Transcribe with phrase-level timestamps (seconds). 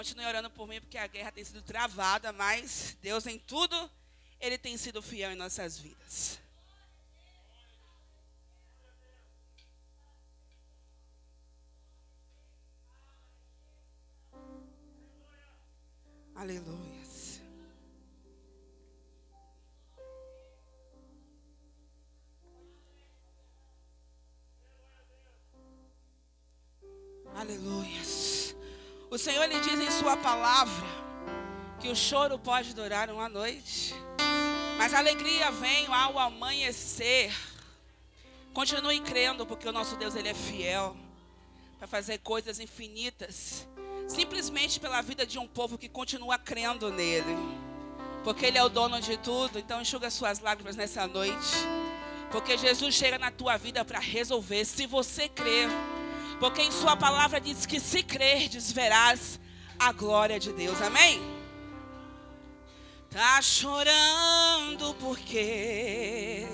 [0.00, 3.76] Continue orando por mim, porque a guerra tem sido travada, mas Deus em tudo,
[4.40, 6.40] Ele tem sido fiel em nossas vidas.
[16.34, 17.00] Aleluia.
[27.34, 27.99] Aleluia.
[29.10, 30.86] O Senhor lhe diz em sua palavra
[31.80, 33.92] que o choro pode durar uma noite,
[34.78, 37.34] mas a alegria vem ao amanhecer.
[38.54, 40.96] Continue crendo, porque o nosso Deus ele é fiel
[41.76, 43.66] para fazer coisas infinitas,
[44.06, 47.36] simplesmente pela vida de um povo que continua crendo nele.
[48.22, 51.56] Porque ele é o dono de tudo, então enxuga suas lágrimas nessa noite.
[52.30, 54.64] Porque Jesus chega na tua vida para resolver.
[54.64, 55.68] Se você crer,
[56.40, 59.38] porque em Sua palavra diz que se crerdes, verás
[59.78, 60.80] a glória de Deus.
[60.80, 61.20] Amém?
[63.10, 66.48] Tá chorando porque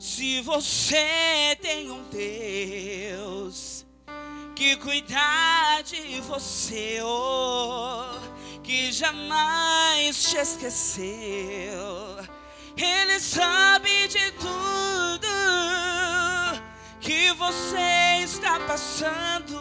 [0.00, 3.86] se você tem um Deus
[4.56, 8.18] que cuidar de você, oh,
[8.62, 11.06] que jamais te esqueceu,
[12.76, 15.81] Ele sabe de tudo
[17.02, 19.60] que você está passando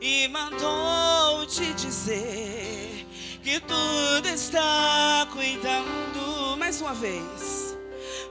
[0.00, 3.06] e mandou te dizer
[3.42, 6.56] que tudo está cuidando.
[6.58, 7.76] Mais uma vez,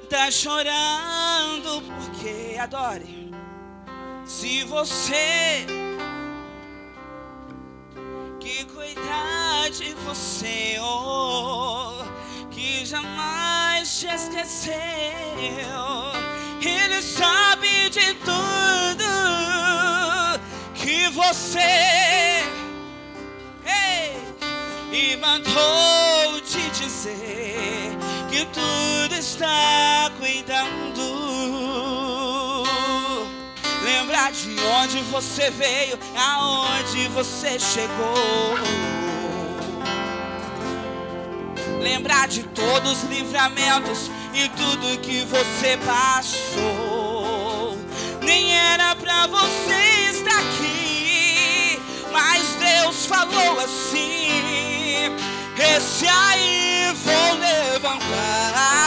[0.09, 3.31] tá chorando porque adore.
[4.26, 5.68] Se você
[8.40, 12.04] que cuidar de você, oh,
[12.50, 14.74] que jamais te esqueceu
[16.69, 19.03] ele sabe de tudo
[20.73, 21.59] que você
[23.66, 24.17] ei,
[24.91, 27.97] e mandou te dizer
[28.30, 31.03] que tudo está cuidando.
[33.84, 38.57] Lembrar de onde você veio, aonde você chegou.
[41.81, 47.78] Lembrar de todos os livramentos e tudo que você passou.
[48.22, 51.80] Nem era pra você estar aqui,
[52.12, 55.16] mas Deus falou assim:
[55.76, 58.83] Esse aí vou levantar,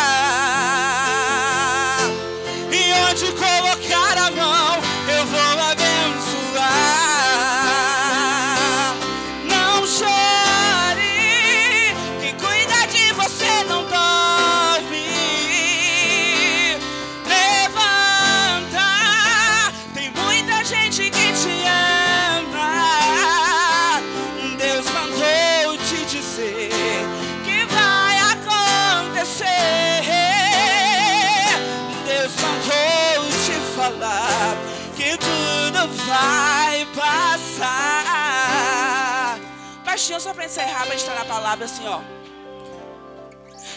[40.56, 42.00] encerrar, para estar na palavra assim, ó.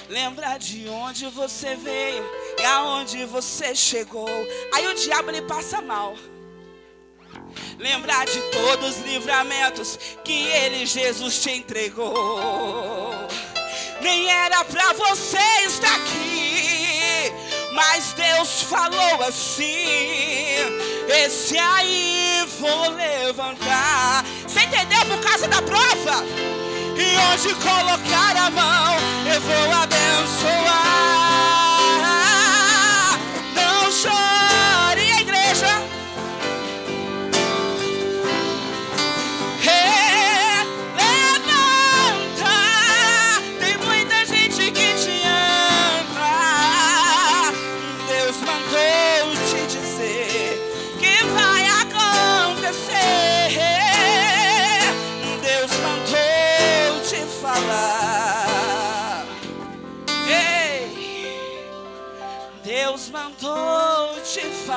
[0.07, 2.25] Lembra de onde você veio
[2.57, 4.29] e aonde você chegou.
[4.73, 6.16] Aí o diabo ele passa mal.
[7.78, 13.12] Lembrar de todos os livramentos que ele, Jesus, te entregou.
[14.01, 15.38] Nem era para você
[15.68, 17.34] estar aqui,
[17.73, 20.56] mas Deus falou assim:
[21.25, 24.23] Esse aí vou levantar.
[24.47, 26.69] Você entendeu por causa da prova?
[26.99, 28.95] E onde colocar a mão,
[29.33, 31.19] eu vou abençoar.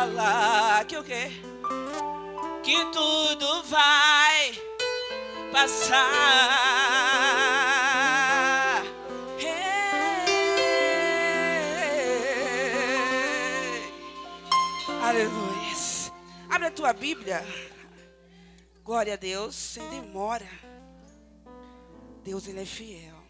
[0.03, 1.31] Te falar que o quê?
[2.63, 4.53] Que tudo vai
[5.53, 6.03] passar.
[15.03, 15.53] Aleluia.
[16.49, 17.45] Abre a tua Bíblia.
[18.85, 20.49] Glória a Deus, sem demora.
[22.25, 23.22] Deus ele é fiel.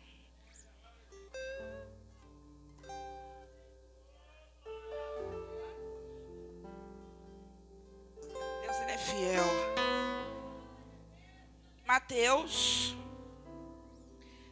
[11.92, 12.96] Mateus,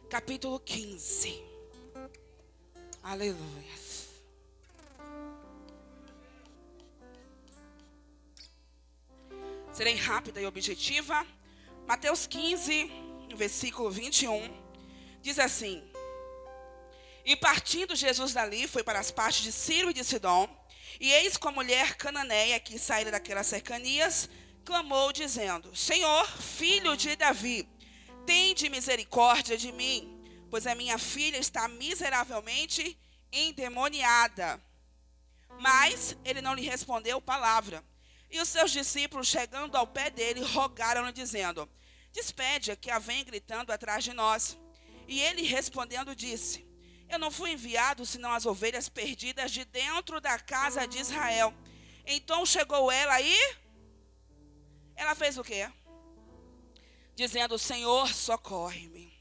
[0.09, 1.43] capítulo 15.
[3.01, 3.71] Aleluia.
[9.73, 11.25] Serei rápida e objetiva.
[11.87, 12.91] Mateus 15,
[13.35, 14.49] versículo 21,
[15.21, 15.83] diz assim:
[17.25, 20.47] E partindo Jesus dali, foi para as partes de Ciro e de Sidom,
[20.99, 24.29] e eis com a mulher cananeia que saíra daquelas cercanias,
[24.65, 27.67] clamou, dizendo: Senhor, filho de Davi,
[28.25, 32.97] tende misericórdia de mim, pois a minha filha está miseravelmente
[33.31, 34.61] endemoniada.
[35.59, 37.83] Mas ele não lhe respondeu palavra.
[38.29, 41.69] E os seus discípulos, chegando ao pé dele, rogaram-lhe, dizendo:
[42.13, 44.57] Despede-a, que a vem gritando atrás de nós.
[45.07, 46.65] E ele respondendo disse:
[47.09, 51.53] Eu não fui enviado senão as ovelhas perdidas de dentro da casa de Israel.
[52.05, 53.55] Então chegou ela e
[55.01, 55.67] ela fez o quê?
[57.15, 59.11] Dizendo: Senhor, socorre-me.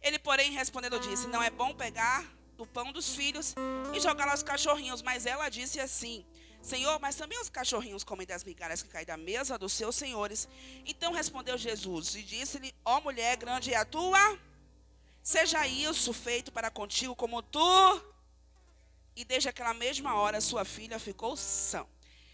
[0.00, 2.24] Ele, porém, respondendo, disse: Não é bom pegar
[2.56, 3.54] do pão dos filhos
[3.94, 5.02] e jogar aos cachorrinhos.
[5.02, 6.24] Mas ela disse assim:
[6.62, 10.48] Senhor, mas também os cachorrinhos comem das migalhas que caem da mesa dos seus senhores.
[10.86, 14.38] Então respondeu Jesus e disse-lhe: Ó oh, mulher, grande é a tua,
[15.22, 18.02] seja isso feito para contigo como tu.
[19.14, 21.86] E desde aquela mesma hora sua filha ficou sã.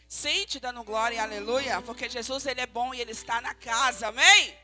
[0.08, 4.56] Sente dando glória aleluia, porque Jesus ele é bom e ele está na casa, amém?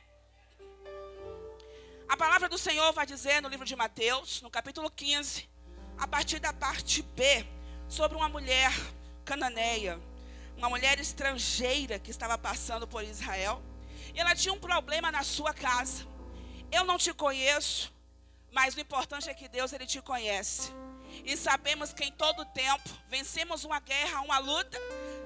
[2.08, 5.46] A palavra do Senhor vai dizer no livro de Mateus, no capítulo 15,
[5.98, 7.46] a partir da parte B,
[7.86, 8.72] sobre uma mulher
[9.22, 10.00] cananeia,
[10.56, 13.62] uma mulher estrangeira que estava passando por Israel.
[14.14, 16.06] E ela tinha um problema na sua casa.
[16.72, 17.92] Eu não te conheço,
[18.50, 20.72] mas o importante é que Deus ele te conhece.
[21.22, 24.78] E sabemos que em todo tempo vencemos uma guerra, uma luta,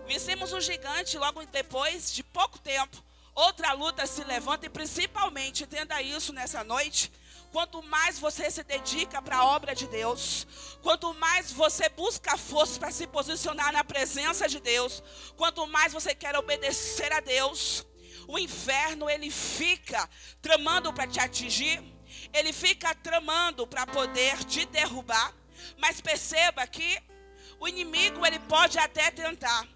[0.08, 2.96] vencemos um gigante logo depois de pouco tempo.
[3.34, 7.12] Outra luta se levanta e principalmente, entenda isso nessa noite,
[7.50, 10.46] Quanto mais você se dedica para a obra de Deus,
[10.82, 15.02] quanto mais você busca força para se posicionar na presença de Deus,
[15.34, 17.86] quanto mais você quer obedecer a Deus,
[18.26, 20.06] o inferno ele fica
[20.42, 21.82] tramando para te atingir,
[22.34, 25.34] ele fica tramando para poder te derrubar.
[25.78, 27.02] Mas perceba que
[27.58, 29.66] o inimigo ele pode até tentar.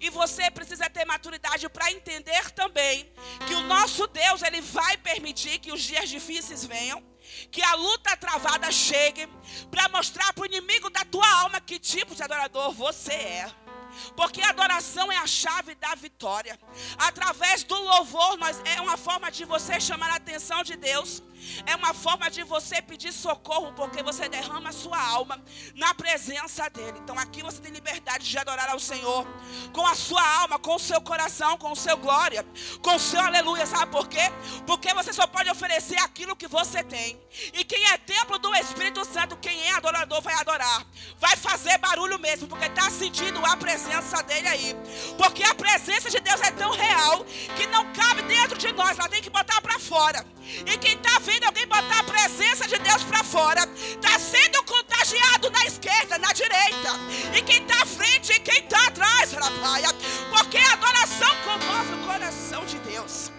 [0.00, 3.10] E você precisa ter maturidade para entender também
[3.46, 7.02] que o nosso Deus ele vai permitir que os dias difíceis venham,
[7.50, 9.26] que a luta travada chegue
[9.70, 13.67] para mostrar para o inimigo da tua alma que tipo de adorador você é.
[14.16, 16.58] Porque a adoração é a chave da vitória.
[16.98, 21.22] Através do louvor, nós, é uma forma de você chamar a atenção de Deus.
[21.66, 25.40] É uma forma de você pedir socorro, porque você derrama a sua alma
[25.74, 26.98] na presença dEle.
[26.98, 29.26] Então aqui você tem liberdade de adorar ao Senhor
[29.72, 32.44] com a sua alma, com o seu coração, com o seu glória,
[32.82, 33.66] com o seu aleluia.
[33.66, 34.32] Sabe por quê?
[34.66, 37.18] Porque você só pode oferecer aquilo que você tem.
[37.54, 40.84] E quem é templo do Espírito Santo, quem é adorador, vai adorar.
[41.18, 43.77] Vai fazer barulho mesmo, porque está sentindo a presença
[44.26, 44.76] dEle aí.
[45.16, 47.24] Porque a presença de Deus é tão real
[47.56, 50.24] que não cabe dentro de nós, ela tem que botar para fora.
[50.66, 55.50] E quem está vendo alguém botar a presença de Deus para fora, está sendo contagiado
[55.50, 56.90] na esquerda, na direita.
[57.36, 59.94] E quem está à frente e quem está atrás, rapaz.
[60.30, 63.30] Porque a adoração comove o coração de Deus.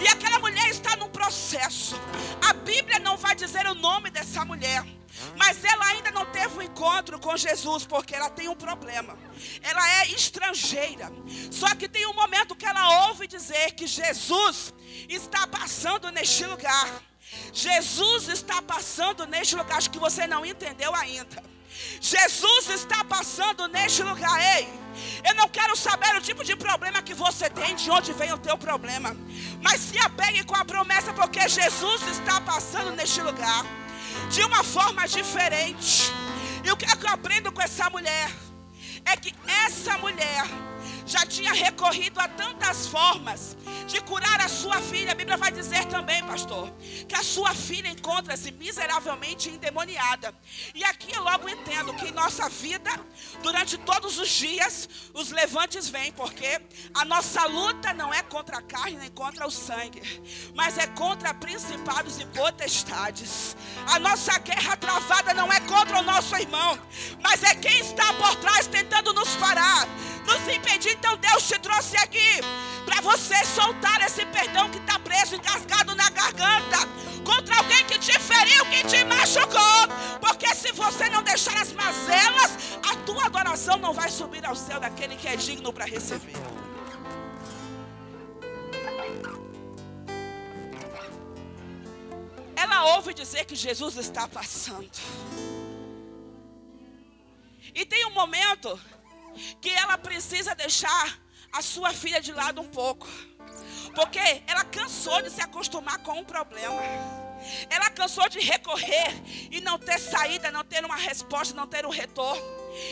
[0.00, 2.00] E aquela mulher está num processo.
[2.48, 4.84] A Bíblia não vai dizer o nome dessa mulher.
[5.36, 9.16] Mas ela ainda não teve um encontro com Jesus, porque ela tem um problema.
[9.62, 11.10] Ela é estrangeira.
[11.50, 14.72] Só que tem um momento que ela ouve dizer que Jesus
[15.08, 17.02] está passando neste lugar.
[17.52, 19.78] Jesus está passando neste lugar.
[19.78, 21.42] Acho que você não entendeu ainda.
[22.00, 24.40] Jesus está passando neste lugar.
[24.56, 24.68] Ei,
[25.24, 28.38] eu não quero saber o tipo de problema que você tem, de onde vem o
[28.38, 29.16] teu problema.
[29.60, 33.64] Mas se apegue com a promessa, porque Jesus está passando neste lugar
[34.28, 36.12] de uma forma diferente.
[36.64, 38.30] E o que, é que eu aprendo com essa mulher?
[39.04, 40.44] É que essa mulher
[41.06, 43.56] já tinha recorrido a tantas formas
[43.86, 45.12] de curar a sua filha.
[45.12, 46.70] A Bíblia vai dizer também, pastor,
[47.08, 50.34] que a sua filha encontra-se miseravelmente endemoniada.
[50.74, 52.90] E aqui eu logo entendo que em nossa vida,
[53.42, 56.60] durante todos os dias, os levantes vêm, porque
[56.94, 60.02] a nossa luta não é contra a carne nem contra o sangue,
[60.54, 63.56] mas é contra principados e potestades.
[63.86, 66.78] A nossa guerra travada não é contra o nosso irmão,
[67.20, 69.86] mas é quem está por trás tentando nos parar
[70.26, 70.93] nos impedir.
[70.94, 72.40] Então Deus te trouxe aqui
[72.84, 76.78] para você soltar esse perdão que está preso, engasgado na garganta,
[77.24, 79.88] contra alguém que te feriu, que te machucou.
[80.20, 84.80] Porque se você não deixar as mazelas, a tua adoração não vai subir ao céu
[84.80, 86.34] daquele que é digno para receber.
[92.64, 94.90] ela ouve dizer que Jesus está passando.
[97.74, 98.80] E tem um momento
[99.60, 101.18] que ela precisa deixar
[101.52, 103.06] a sua filha de lado um pouco.
[103.94, 106.80] Porque ela cansou de se acostumar com um problema.
[107.70, 109.12] Ela cansou de recorrer
[109.50, 112.42] e não ter saída, não ter uma resposta, não ter um retorno.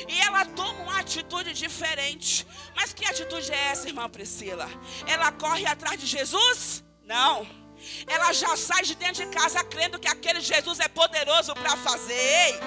[0.09, 2.47] E ela toma uma atitude diferente.
[2.77, 4.69] Mas que atitude é essa, irmã Priscila?
[5.07, 6.85] Ela corre atrás de Jesus?
[7.05, 7.62] Não.
[8.07, 12.61] Ela já sai de dentro de casa crendo que aquele Jesus é poderoso para fazer.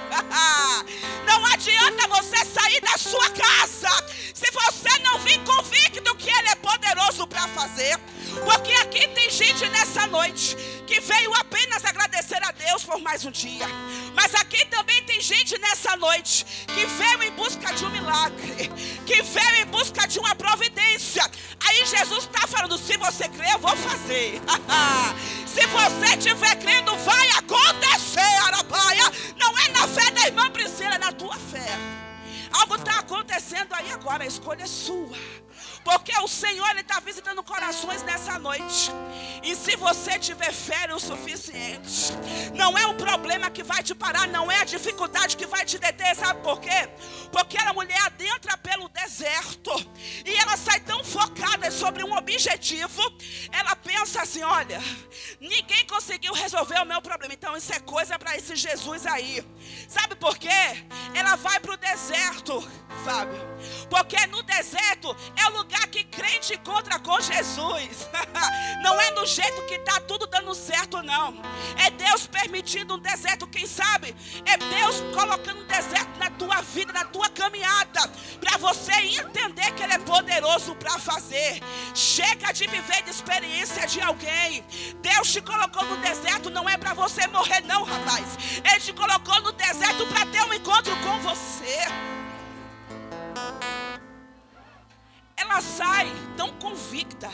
[1.25, 3.89] não adianta você sair da sua casa
[4.33, 7.99] se você não vir convicto que Ele é poderoso para fazer.
[8.43, 13.31] Porque aqui tem gente nessa noite que veio apenas agradecer a Deus por mais um
[13.31, 13.65] dia.
[14.13, 18.71] Mas aqui também tem gente nessa noite que veio em busca de um milagre,
[19.05, 21.23] que veio em busca de uma providência.
[21.67, 24.41] Aí Jesus está falando: se você crer, eu vou fazer.
[25.45, 29.11] se você estiver crendo, vai acontecer, Arabaia.
[29.37, 31.77] Não é na fé da irmã Priscila, é na tua fé.
[32.51, 35.17] Algo está acontecendo aí agora, a escolha é sua.
[35.85, 38.91] Porque o Senhor está visitando corações nessa noite.
[39.43, 42.11] E se você tiver fé o suficiente,
[42.55, 45.77] não é o problema que vai te parar, não é a dificuldade que vai te
[45.77, 46.89] deter, sabe por quê?
[47.31, 49.71] Porque a mulher adentra pelo deserto
[50.25, 53.01] e ela sai tão focada sobre um objetivo,
[53.51, 54.81] ela pensa assim: olha,
[55.39, 59.45] ninguém conseguiu resolver o meu problema, então isso é coisa para esse Jesus aí.
[59.87, 60.49] Sabe por quê?
[61.13, 62.61] Ela vai para o deserto,
[63.03, 63.39] Fábio,
[63.89, 68.09] porque no deserto é o lugar lugar que crente encontra com Jesus.
[68.81, 71.35] não é no jeito que está tudo dando certo, não.
[71.77, 74.15] É Deus permitindo um deserto, quem sabe?
[74.45, 79.83] É Deus colocando um deserto na tua vida, na tua caminhada, para você entender que
[79.83, 81.61] Ele é poderoso para fazer.
[81.93, 84.63] Chega de viver de experiência de alguém.
[85.01, 88.37] Deus te colocou no deserto, não é para você morrer, não, rapaz.
[88.63, 92.24] Ele te colocou no deserto para ter um encontro com você
[95.45, 97.31] ela sai tão convicta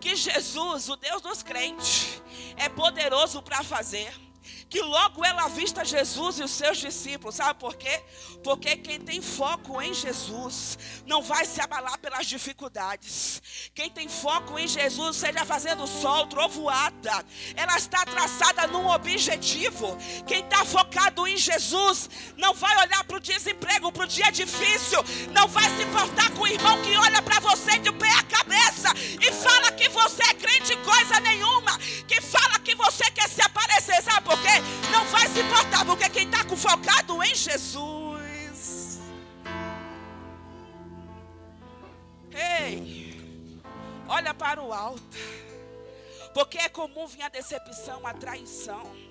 [0.00, 2.22] que Jesus, o Deus dos crentes,
[2.56, 4.12] é poderoso para fazer
[4.74, 7.36] que logo ela vista Jesus e os seus discípulos.
[7.36, 8.02] Sabe por quê?
[8.42, 10.76] Porque quem tem foco em Jesus
[11.06, 13.40] não vai se abalar pelas dificuldades.
[13.72, 19.96] Quem tem foco em Jesus, seja fazendo sol, trovoada, ela está traçada num objetivo.
[20.26, 24.98] Quem está focado em Jesus não vai olhar para o desemprego, para o dia difícil,
[25.30, 28.92] não vai se importar com o irmão que olha para você de pé a cabeça
[29.20, 31.78] e fala que você é crente coisa nenhuma,
[32.08, 34.63] que fala que você quer se aparecer, sabe por quê?
[34.90, 39.00] Não vai se importar, porque quem está focado em Jesus.
[42.32, 43.22] Ei,
[44.08, 45.02] olha para o alto,
[46.32, 49.03] porque é comum vir a decepção, a traição.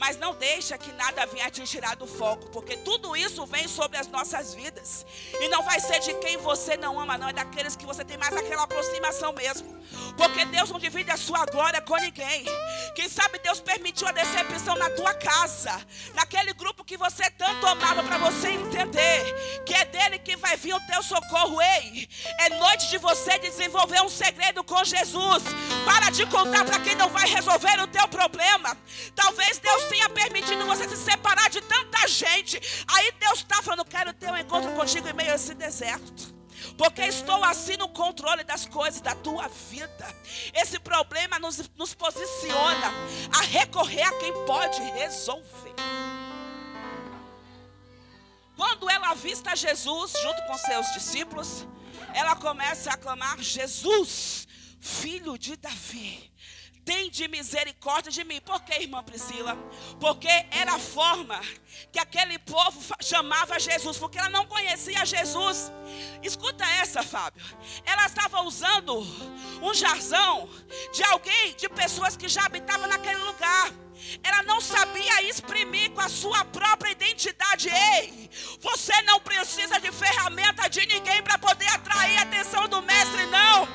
[0.00, 3.98] Mas não deixa que nada venha te tirar do foco, porque tudo isso vem sobre
[3.98, 5.04] as nossas vidas.
[5.38, 8.16] E não vai ser de quem você não ama, não, é daqueles que você tem
[8.16, 9.78] mais aquela aproximação mesmo.
[10.16, 12.46] Porque Deus não divide a sua glória com ninguém.
[12.94, 15.78] Quem sabe Deus permitiu a decepção na tua casa,
[16.14, 20.74] naquele grupo que você tanto amava, para você entender que é dele que vai vir
[20.74, 21.60] o teu socorro.
[21.60, 25.42] Ei, é noite de você desenvolver um segredo com Jesus.
[25.84, 28.74] Para de contar para quem não vai resolver o teu problema.
[29.14, 32.60] Talvez Deus tenha permitido você se separar de tanta gente.
[32.86, 36.40] Aí Deus está falando: quero ter um encontro contigo em meio a esse deserto.
[36.78, 40.14] Porque estou assim no controle das coisas da tua vida.
[40.54, 42.92] Esse problema nos, nos posiciona
[43.36, 45.74] a recorrer a quem pode resolver.
[48.56, 51.66] Quando ela avista Jesus junto com seus discípulos,
[52.14, 54.46] ela começa a clamar: Jesus,
[54.80, 56.30] filho de Davi,
[56.84, 58.40] tem de misericórdia de mim.
[58.40, 59.56] Por que, irmã Priscila?
[60.00, 61.40] Porque era a forma
[61.92, 65.70] que aquele povo chamava Jesus, porque ela não conhecia Jesus.
[66.22, 67.44] Escuta essa, Fábio.
[67.84, 68.98] Ela estava usando
[69.62, 70.48] um jarzão
[70.92, 73.70] de alguém, de pessoas que já habitavam naquele lugar.
[74.22, 77.68] Ela não sabia exprimir com a sua própria identidade.
[77.68, 78.30] Ei,
[78.60, 83.68] você não precisa de ferramenta de ninguém para poder atrair a atenção do mestre, não.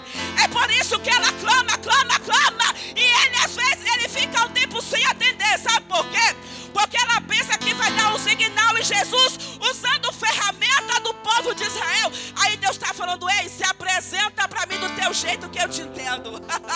[0.43, 2.75] É por isso que ela clama, clama, clama.
[2.95, 5.59] E ele, às vezes, ele fica um tempo sem atender.
[5.59, 6.35] Sabe por quê?
[6.75, 11.63] Porque ela pensa que vai dar um signal em Jesus usando ferramenta do povo de
[11.63, 12.11] Israel.
[12.35, 15.83] Aí Deus está falando: ei, se apresenta para mim do teu jeito que eu te
[15.83, 16.33] entendo.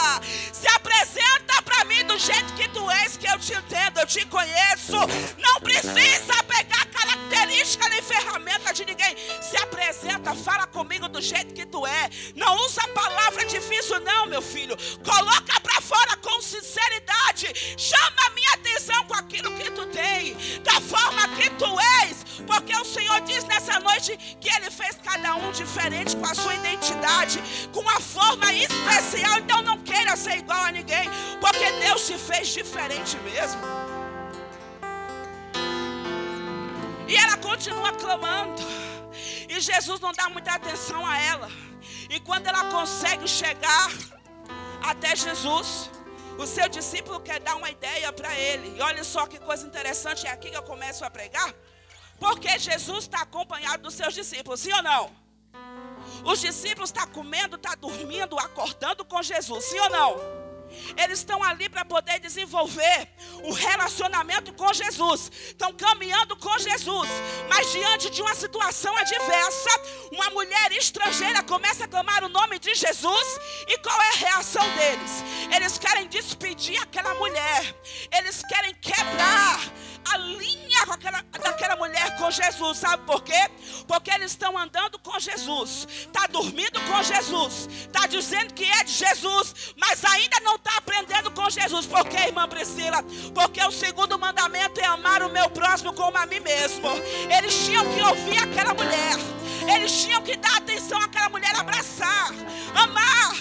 [0.54, 4.26] se apresenta para mim do jeito que tu és, que eu te entendo, eu te
[4.28, 4.96] conheço.
[5.38, 9.18] Não precisa pegar característica nem ferramenta de ninguém.
[9.42, 12.10] Se apresenta, fala comigo do jeito que tu é.
[12.38, 14.78] Não usa palavra difícil, não, meu filho.
[15.04, 17.54] Coloca para fora com sinceridade.
[17.78, 18.70] Chama a minha atenção
[20.64, 25.36] da forma que tu és, porque o Senhor diz nessa noite que Ele fez cada
[25.36, 27.42] um diferente com a sua identidade,
[27.72, 29.40] com uma forma especial.
[29.40, 31.10] Então não queira ser igual a ninguém,
[31.42, 33.62] porque Deus te fez diferente mesmo.
[37.08, 38.62] E ela continua clamando,
[39.50, 41.50] e Jesus não dá muita atenção a ela.
[42.10, 43.92] E quando ela consegue chegar
[44.82, 45.90] até Jesus,
[46.40, 48.78] o seu discípulo quer dar uma ideia para ele.
[48.78, 51.54] E olha só que coisa interessante, é aqui que eu começo a pregar.
[52.18, 55.12] Porque Jesus está acompanhado dos seus discípulos, sim ou não?
[56.24, 60.39] Os discípulos estão tá comendo, estão tá dormindo, acordando com Jesus, sim ou não?
[60.98, 63.08] Eles estão ali para poder desenvolver
[63.44, 65.32] o relacionamento com Jesus.
[65.48, 67.10] Estão caminhando com Jesus.
[67.48, 69.70] Mas diante de uma situação adversa,
[70.12, 73.40] uma mulher estrangeira começa a clamar o nome de Jesus.
[73.68, 75.24] E qual é a reação deles?
[75.56, 77.76] Eles querem despedir aquela mulher.
[78.12, 79.60] Eles querem quebrar
[80.12, 82.78] a linha aquela, daquela mulher com Jesus.
[82.78, 83.50] Sabe por quê?
[83.88, 85.88] Porque eles estão andando com Jesus.
[85.90, 87.68] Está dormindo com Jesus.
[87.68, 89.74] Está dizendo que é de Jesus.
[89.78, 91.86] Mas ainda não está aprendendo com Jesus.
[91.86, 93.04] Por quê, irmã Priscila?
[93.34, 96.90] Porque o segundo mandamento é amar o meu próximo como a mim mesmo.
[97.36, 99.39] Eles tinham que ouvir aquela mulher.
[99.76, 102.32] Eles tinham que dar atenção àquela mulher, abraçar,
[102.74, 103.36] amar,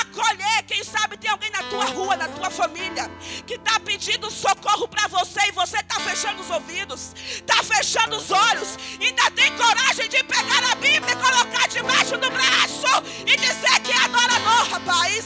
[0.00, 0.62] acolher.
[0.66, 3.10] Quem sabe tem alguém na tua rua, na tua família,
[3.46, 8.30] que está pedindo socorro para você e você está fechando os ouvidos, está fechando os
[8.30, 13.80] olhos, ainda tem coragem de pegar a Bíblia e colocar debaixo do braço e dizer
[13.80, 15.24] que é adorador, rapaz.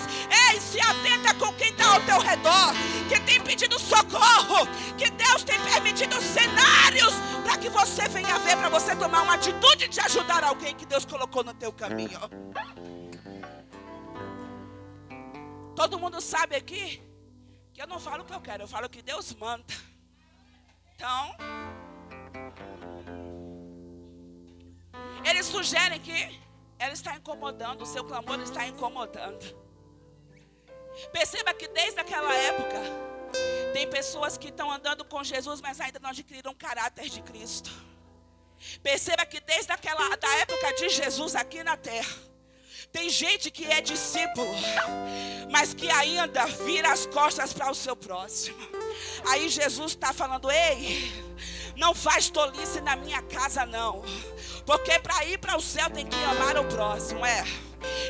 [0.50, 2.74] Ei, se atenta com quem está ao teu redor,
[3.08, 8.68] que tem pedido socorro, que Deus tem permitido cenários para que você venha ver, para
[8.68, 12.20] você tomar uma atitude de ajudar alguém que Deus colocou no teu caminho.
[15.74, 17.02] Todo mundo sabe aqui
[17.72, 19.74] que eu não falo o que eu quero, eu falo o que Deus manda.
[20.94, 21.36] Então,
[25.22, 26.40] eles sugerem que
[26.78, 29.44] ela está incomodando, o seu clamor está incomodando.
[31.12, 32.80] Perceba que desde aquela época,
[33.74, 37.70] tem pessoas que estão andando com Jesus, mas ainda não adquiriram o caráter de Cristo.
[38.82, 42.14] Perceba que desde aquela da época de Jesus aqui na terra,
[42.92, 44.54] tem gente que é discípulo,
[45.50, 48.56] mas que ainda vira as costas para o seu próximo.
[49.28, 51.12] Aí Jesus está falando: ei,
[51.76, 54.02] não faz tolice na minha casa, não.
[54.64, 57.44] Porque para ir para o céu tem que amar o próximo, é.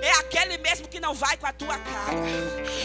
[0.00, 2.16] É aquele mesmo que não vai com a tua cara.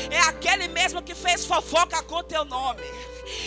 [0.09, 2.81] É aquele mesmo que fez fofoca com teu nome.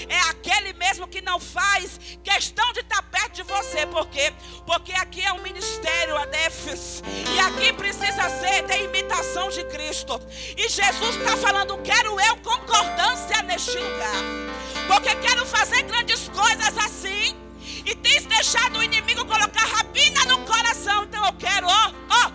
[0.08, 3.86] É aquele mesmo que não faz questão de estar perto de você.
[3.86, 4.32] Por quê?
[4.66, 7.02] Porque aqui é um ministério, Adefes.
[7.34, 10.20] E aqui precisa ser de imitação de Cristo.
[10.56, 14.22] E Jesus está falando: quero eu concordância neste lugar.
[14.86, 17.36] Porque quero fazer grandes coisas assim.
[17.86, 21.04] E tens deixado o inimigo colocar rapina no coração.
[21.04, 22.30] Então eu quero, ó, ó,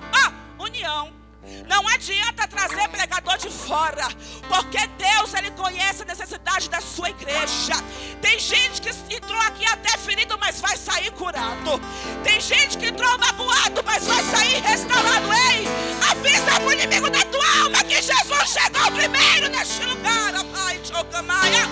[0.60, 1.19] ó, união.
[1.68, 4.08] Não adianta trazer pregador de fora,
[4.48, 7.74] porque Deus ele conhece a necessidade da sua igreja.
[8.22, 11.80] Tem gente que entrou aqui até ferido, mas vai sair curado.
[12.24, 15.28] Tem gente que entrou magoado, mas vai sair restaurado.
[15.32, 15.66] Ei,
[16.10, 20.34] avisa o inimigo da tua alma que Jesus chegou primeiro neste lugar.
[20.52, 21.70] Pai, Chocamaia.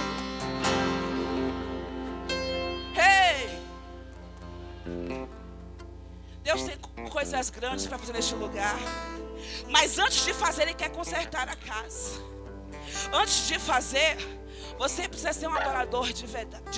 [2.95, 3.59] Ei.
[6.43, 6.77] Deus tem
[7.09, 8.77] coisas grandes para fazer neste lugar.
[9.69, 12.21] Mas antes de fazer, Ele quer consertar a casa.
[13.13, 14.17] Antes de fazer,
[14.77, 16.25] você precisa ser um adorador de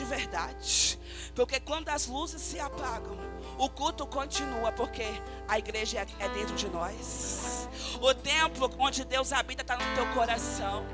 [0.05, 0.99] verdade.
[1.35, 3.17] Porque quando as luzes se apagam,
[3.57, 5.05] o culto continua, porque
[5.47, 7.67] a igreja é dentro de nós.
[8.01, 10.85] O templo onde Deus habita está no teu coração.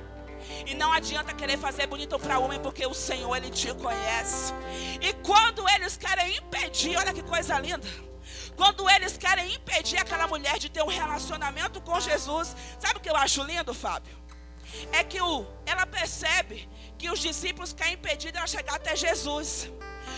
[0.65, 4.53] E não adianta querer fazer bonito para homem, porque o Senhor, Ele te conhece.
[5.01, 7.87] E quando eles querem impedir, olha que coisa linda.
[8.55, 13.09] Quando eles querem impedir aquela mulher de ter um relacionamento com Jesus, sabe o que
[13.09, 14.15] eu acho lindo, Fábio?
[14.91, 19.69] É que o, ela percebe que os discípulos querem impedir ela chegar até Jesus.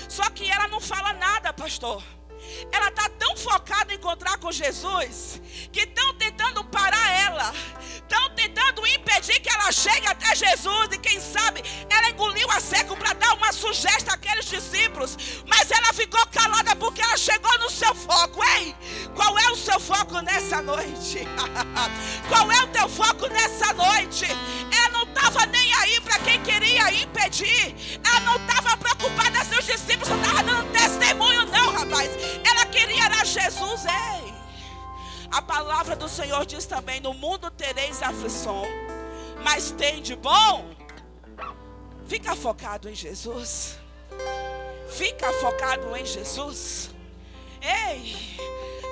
[0.08, 2.04] Só que ela não fala nada, pastor.
[2.72, 7.54] Ela está tão focada em encontrar com Jesus que estão tentando parar ela,
[7.96, 10.90] estão tentando impedir que ela chegue até Jesus.
[10.92, 15.94] E quem sabe ela engoliu a seco para dar uma sugestão àqueles discípulos, mas ela
[15.94, 18.44] ficou calada porque ela chegou no seu foco.
[18.56, 18.76] Ei,
[19.16, 21.28] qual é o seu foco nessa noite?
[22.30, 24.26] qual é o teu foco nessa noite?
[24.72, 27.75] Ela não estava nem aí para quem queria impedir,
[28.06, 32.10] ela não estava preocupada, seus discípulos não estavam dando testemunho, não, rapaz.
[32.43, 34.34] Ela queria era Jesus, ei.
[35.32, 38.63] A palavra do Senhor diz também: No mundo tereis aflição,
[39.43, 40.73] mas tem de bom.
[42.08, 43.77] Fica focado em Jesus.
[44.89, 46.89] Fica focado em Jesus.
[47.62, 48.15] Ei,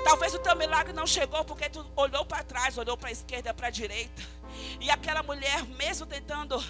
[0.06, 3.52] Talvez o teu milagre não chegou porque tu olhou para trás, olhou para a esquerda,
[3.52, 4.22] para a direita.
[4.80, 6.62] E aquela mulher, mesmo tentando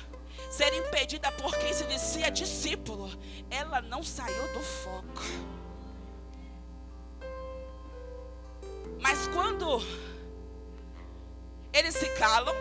[0.50, 3.10] ser impedida por quem se dizia discípulo,
[3.50, 5.22] ela não saiu do foco.
[9.00, 9.80] Mas quando
[11.72, 12.54] eles se calam,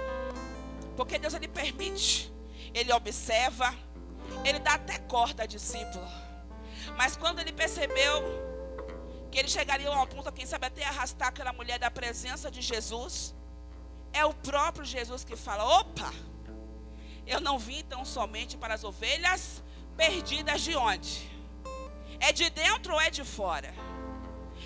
[0.97, 2.31] porque Deus ele permite,
[2.73, 3.73] ele observa,
[4.43, 6.05] ele dá até corda a discípulo.
[6.97, 8.23] Mas quando ele percebeu
[9.31, 13.33] que eles chegariam ao ponto, quem sabe até arrastar aquela mulher da presença de Jesus,
[14.15, 16.11] é o próprio Jesus que fala: opa,
[17.27, 19.61] eu não vim tão somente para as ovelhas
[19.97, 21.29] perdidas de onde?
[22.19, 23.73] É de dentro ou é de fora?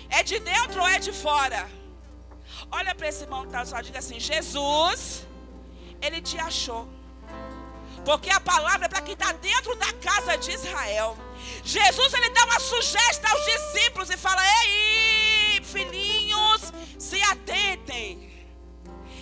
[0.08, 1.68] É de dentro ou é de fora?
[2.70, 5.26] Olha para esse irmão que está só, diga assim: Jesus,
[6.00, 6.88] ele te achou.
[8.04, 11.18] Porque a palavra é para quem está dentro da casa de Israel.
[11.64, 18.29] Jesus ele dá uma sugestão aos discípulos e fala: Ei, filhinhos, se atentem.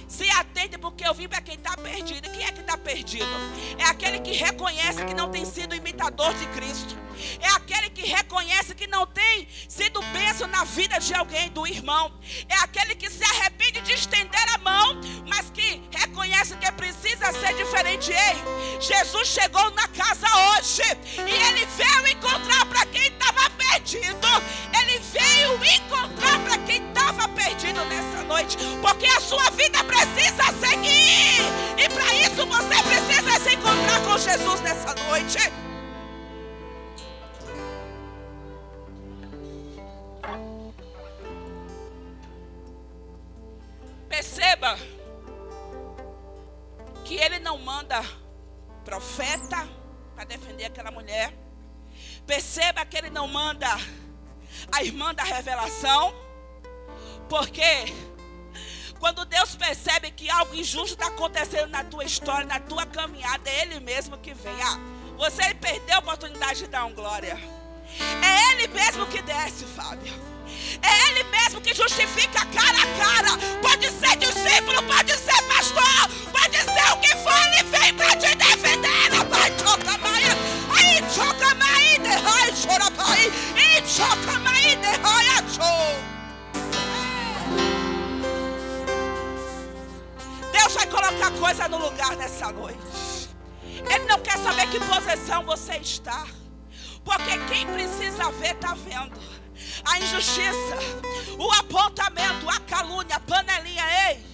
[0.08, 2.30] Se atentem, porque eu vim para quem está perdido.
[2.30, 3.26] Quem é que está perdido?
[3.78, 6.96] É aquele que reconhece que não tem sido imitador de Cristo.
[7.40, 12.12] É aquele que reconhece que não tem sido bênção na vida de alguém, do irmão.
[12.48, 17.54] É aquele que se arrepende de estender a mão, mas que reconhece que precisa ser
[17.54, 18.12] diferente.
[18.12, 20.83] Ei, Jesus chegou na casa hoje
[21.16, 24.28] e ele veio encontrar para quem estava perdido.
[24.81, 31.40] Ele veio encontrar para quem estava perdido nessa noite, porque a sua vida precisa seguir.
[31.76, 35.67] E para isso você precisa se encontrar com Jesus nessa noite.
[44.08, 44.78] Perceba
[47.04, 48.02] que ele não manda
[48.84, 49.68] profeta
[50.14, 51.32] para defender aquela mulher.
[52.26, 53.68] Perceba que ele não manda
[54.72, 56.14] a irmã da revelação.
[57.28, 57.86] Porque
[58.98, 63.62] quando Deus percebe que algo injusto está acontecendo na tua história, na tua caminhada, é
[63.62, 64.60] Ele mesmo que vem.
[64.62, 64.78] Ah,
[65.16, 67.38] você perdeu a oportunidade de dar um glória.
[68.22, 70.12] É Ele mesmo que desce, Fábio.
[70.83, 73.38] É Ele mesmo que justifica cara a cara.
[73.62, 78.35] Pode ser discípulo, pode ser pastor, pode ser o que for, Ele vem para te
[78.35, 79.24] defender.
[79.31, 80.37] Pai, toca maia,
[80.76, 85.28] aí toca maia, derrai, chora pai, e toca maia, derrai,
[90.52, 92.78] Deus vai colocar coisa no lugar nessa noite.
[93.90, 96.26] Ele não quer saber que posição você está.
[97.04, 99.18] Porque quem precisa ver, está vendo
[99.84, 100.76] a injustiça,
[101.38, 104.28] o apontamento, a calúnia, a panelinha, ei.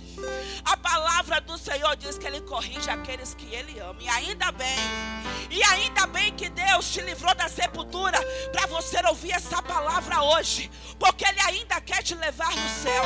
[0.64, 4.00] A palavra do Senhor diz que Ele corrige aqueles que Ele ama.
[4.00, 4.78] E ainda bem,
[5.50, 8.18] e ainda bem que Deus te livrou da sepultura
[8.52, 13.04] para você ouvir essa palavra hoje, porque Ele ainda quer te levar no céu.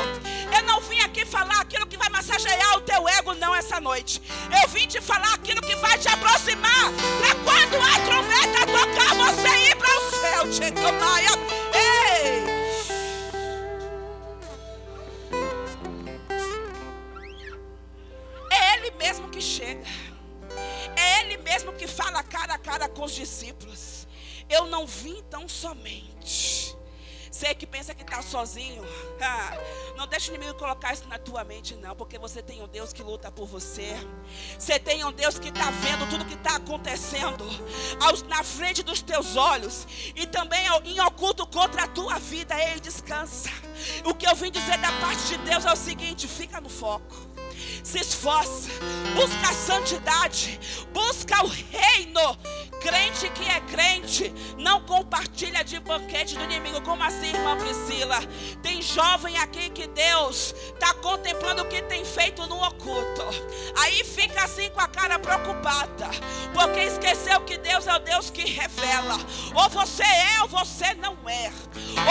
[0.54, 4.22] Eu não vim aqui falar aquilo que vai massagear o teu ego, não, essa noite.
[4.62, 9.48] Eu vim te falar aquilo que vai te aproximar para quando a trombeta tocar, você
[9.70, 11.37] ir para o céu.
[11.78, 12.44] Tchecamaia.
[18.50, 19.84] É Ele mesmo que chega.
[20.96, 24.06] É Ele mesmo que fala cara a cara com os discípulos.
[24.48, 26.67] Eu não vim tão somente
[27.38, 28.82] você que pensa que está sozinho,
[29.96, 32.92] não deixe o inimigo colocar isso na tua mente, não, porque você tem um Deus
[32.92, 33.94] que luta por você.
[34.58, 37.44] Você tem um Deus que está vendo tudo que está acontecendo
[38.26, 42.60] na frente dos teus olhos e também em oculto contra a tua vida.
[42.60, 43.50] Ei, descansa.
[44.04, 47.14] O que eu vim dizer da parte de Deus é o seguinte: fica no foco
[47.82, 48.70] se esforça,
[49.14, 50.60] busca a santidade,
[50.92, 52.38] busca o reino.
[52.80, 56.80] Crente que é crente não compartilha de banquete do inimigo.
[56.82, 58.20] Como assim, irmã Priscila?
[58.62, 63.24] Tem jovem aqui que Deus está contemplando o que tem feito no oculto.
[63.78, 66.08] Aí fica assim com a cara preocupada,
[66.54, 69.16] porque esqueceu que Deus é o Deus que revela.
[69.54, 71.50] Ou você é ou você não é.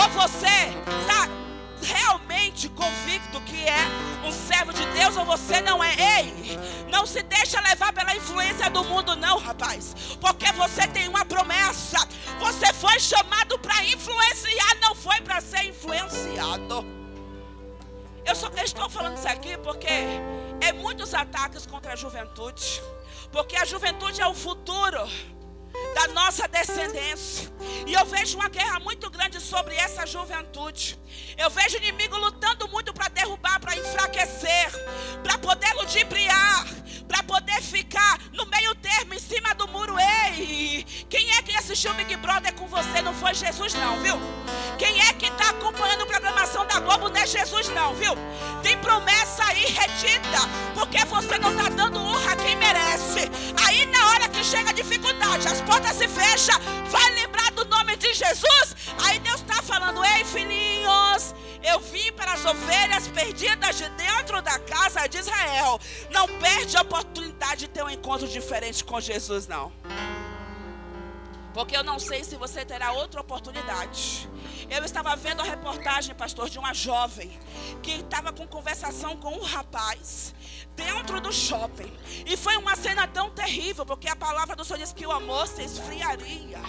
[0.02, 0.48] Ou você
[1.02, 1.47] está
[1.82, 5.96] realmente convicto que é um servo de Deus ou você não é.
[6.22, 6.60] Ei,
[6.90, 9.96] não se deixa levar pela influência do mundo, não, rapaz.
[10.20, 11.98] Porque você tem uma promessa.
[12.40, 16.86] Você foi chamado para influenciar, não foi para ser influenciado.
[18.26, 19.88] Eu só estou falando isso aqui porque
[20.60, 22.82] é muitos ataques contra a juventude.
[23.32, 25.08] Porque a juventude é o futuro
[25.94, 27.52] da nossa descendência.
[27.86, 31.00] E eu vejo uma guerra muito grande sobre essa juventude.
[31.38, 34.72] Eu vejo o inimigo lutando muito para derrubar, para enfraquecer,
[35.24, 36.66] para poder ludibriar,
[37.08, 39.96] para poder ficar no meio termo, em cima do muro.
[40.00, 43.02] Ei, quem é que assistiu Big Brother com você?
[43.02, 44.20] Não foi Jesus, não, viu?
[44.78, 48.14] Quem é que está acompanhando a programação da Globo neste é Jesus, não, viu?
[48.62, 50.40] Tem promessa aí retida,
[50.76, 53.30] porque você não está dando honra a quem merece.
[53.66, 56.56] Aí, na hora que chega a dificuldade, as portas se fecham,
[56.90, 58.76] vai lembrar do nome de Jesus.
[59.06, 64.58] Aí Deus está falando: Ei, filhinhos, eu vim para as ovelhas perdidas de dentro da
[64.60, 65.80] casa de Israel.
[66.10, 69.72] Não perde a oportunidade de ter um encontro diferente com Jesus, não.
[71.58, 74.30] Porque eu não sei se você terá outra oportunidade.
[74.70, 77.32] Eu estava vendo a reportagem, pastor, de uma jovem
[77.82, 80.36] que estava com conversação com um rapaz
[80.76, 81.92] dentro do shopping.
[82.28, 85.48] E foi uma cena tão terrível, porque a palavra do Senhor diz que o amor
[85.48, 86.62] se esfriaria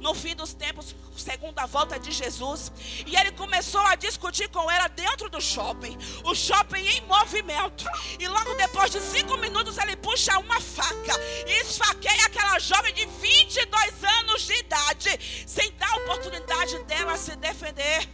[0.00, 2.70] no fim dos tempos, segundo a volta de Jesus.
[3.04, 5.98] E ele começou a discutir com ela dentro do shopping.
[6.22, 7.84] O shopping em movimento.
[8.20, 13.06] E logo depois de cinco minutos ele puxa uma faca e esfaqueia aquela jovem de
[13.06, 18.08] 22 anos de idade, sem dar oportunidade dela se defender.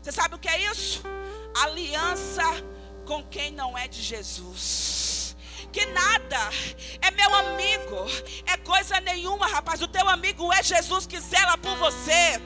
[0.00, 1.02] Você sabe o que é isso?
[1.54, 2.44] Aliança
[3.06, 5.36] com quem não é de Jesus.
[5.72, 6.50] Que nada
[7.02, 8.06] é meu amigo,
[8.46, 9.82] é coisa nenhuma, rapaz.
[9.82, 12.40] O teu amigo é Jesus que zela por você.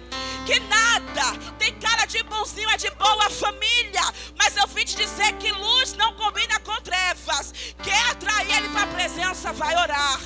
[0.45, 4.03] Que nada tem cara de bonzinho, é de boa família.
[4.37, 7.53] Mas eu vim te dizer que luz não combina com trevas.
[7.83, 10.21] Quer atrair ele para a presença, vai orar.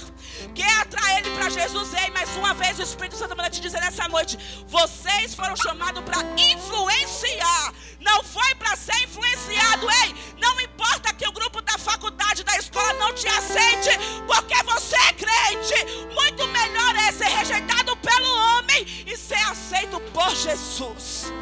[0.54, 1.92] Quer atrair ele para Jesus?
[1.94, 6.02] Ei, mais uma vez o Espírito Santo manda te dizer nessa noite: vocês foram chamados
[6.04, 9.86] para influenciar, não foi para ser influenciado.
[10.02, 13.90] Ei, não importa que o grupo da faculdade, da escola não te aceite,
[14.26, 16.14] porque você é crente.
[16.14, 21.32] Muito melhor é ser rejeitado pelo homem e ser aceito por Jesus.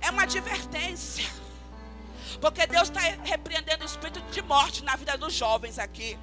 [0.00, 1.39] É uma advertência.
[2.40, 6.18] Porque Deus está repreendendo o espírito de morte na vida dos jovens aqui.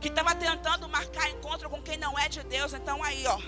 [0.00, 2.72] Que estava tentando marcar encontro com quem não é de Deus.
[2.72, 3.38] Então aí, ó.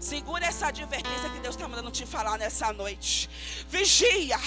[0.00, 3.28] Segura essa advertência que Deus está mandando te falar nessa noite.
[3.68, 4.40] Vigia,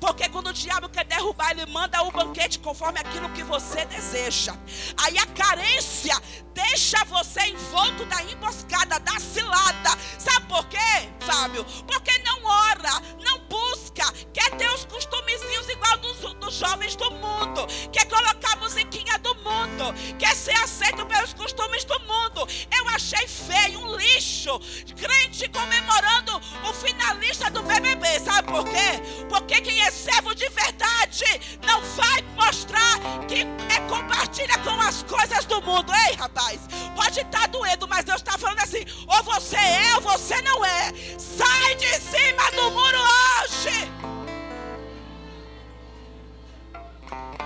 [0.00, 4.56] porque quando o diabo quer derrubar, ele manda o banquete conforme aquilo que você deseja.
[4.96, 6.14] Aí a carência
[6.54, 9.90] deixa você envolto da emboscada, da cilada.
[10.18, 10.78] Sabe por quê,
[11.20, 11.66] Fábio?
[11.86, 13.83] Porque não ora, não busca,
[14.32, 19.34] quer ter os costumezinhos igual dos, dos jovens do mundo, quer colocar a musiquinha do
[19.36, 22.46] mundo, quer ser aceito pelos costumes do mundo.
[22.76, 24.58] Eu achei feio, um lixo
[24.96, 28.20] crente comemorando o finalista do BBB.
[28.20, 29.24] Sabe por quê?
[29.28, 31.24] Porque quem é servo de verdade
[31.66, 33.40] não vai mostrar que
[33.72, 35.92] é, compartilha com as coisas do mundo.
[36.08, 36.60] Ei, rapaz,
[36.94, 40.64] pode estar tá doendo, mas Deus está falando assim: ou você é ou você não
[40.64, 40.92] é.
[41.18, 43.93] Sai de cima do muro hoje.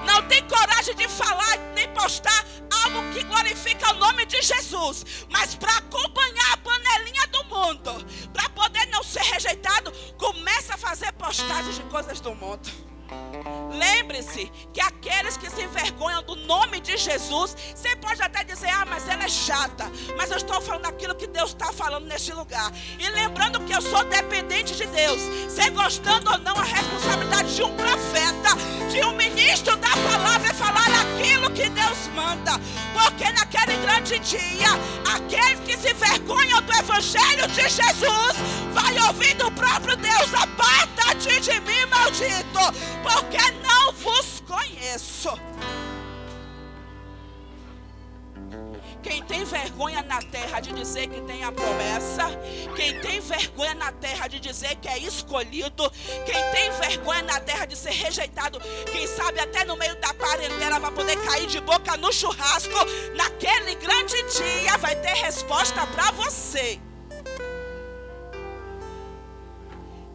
[0.05, 2.45] Não tem coragem de falar nem postar
[2.85, 8.49] algo que glorifica o nome de Jesus, mas para acompanhar a panelinha do mundo, para
[8.51, 12.69] poder não ser rejeitado, começa a fazer postagens de coisas do mundo.
[13.71, 18.87] Lembre-se que aqueles que se envergonham do nome de Jesus, você pode até dizer, ah,
[18.87, 19.91] mas ela é chata.
[20.17, 22.73] Mas eu estou falando aquilo que Deus está falando neste lugar.
[22.99, 25.21] E lembrando que eu sou dependente de Deus.
[25.49, 30.55] Você gostando ou não, a responsabilidade de um profeta, de um ministro da palavra é
[30.55, 32.53] falar aquilo que Deus manda.
[32.95, 34.69] Porque naquele grande dia,
[35.15, 38.37] aqueles que se envergonham do Evangelho de Jesus,
[38.73, 42.59] vai ouvir do próprio Deus: aparta-te de mim, maldito
[43.03, 45.31] porque não vos conheço.
[49.03, 52.25] Quem tem vergonha na terra de dizer que tem a promessa,
[52.75, 55.91] quem tem vergonha na terra de dizer que é escolhido,
[56.27, 60.81] quem tem vergonha na terra de ser rejeitado, quem sabe até no meio da parentela
[60.81, 62.75] vai poder cair de boca no churrasco,
[63.15, 66.81] naquele grande dia vai ter resposta para você.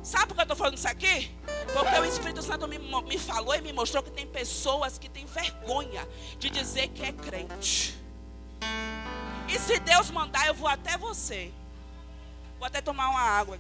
[0.03, 1.32] Sabe por que eu estou falando isso aqui?
[1.73, 5.25] Porque o Espírito Santo me, me falou e me mostrou que tem pessoas que têm
[5.25, 6.07] vergonha
[6.38, 7.97] de dizer que é crente.
[9.49, 11.51] E se Deus mandar, eu vou até você.
[12.59, 13.59] Vou até tomar uma água.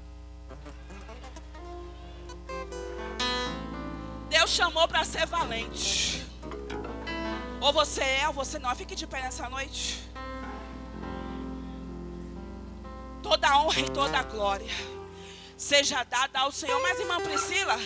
[4.29, 6.25] Deus chamou para ser valente.
[7.59, 8.75] Ou você é ou você não.
[8.75, 10.03] Fique de pé nessa noite.
[13.21, 14.73] Toda honra e toda glória
[15.57, 16.81] seja dada ao Senhor.
[16.81, 17.77] Mas, irmã Priscila,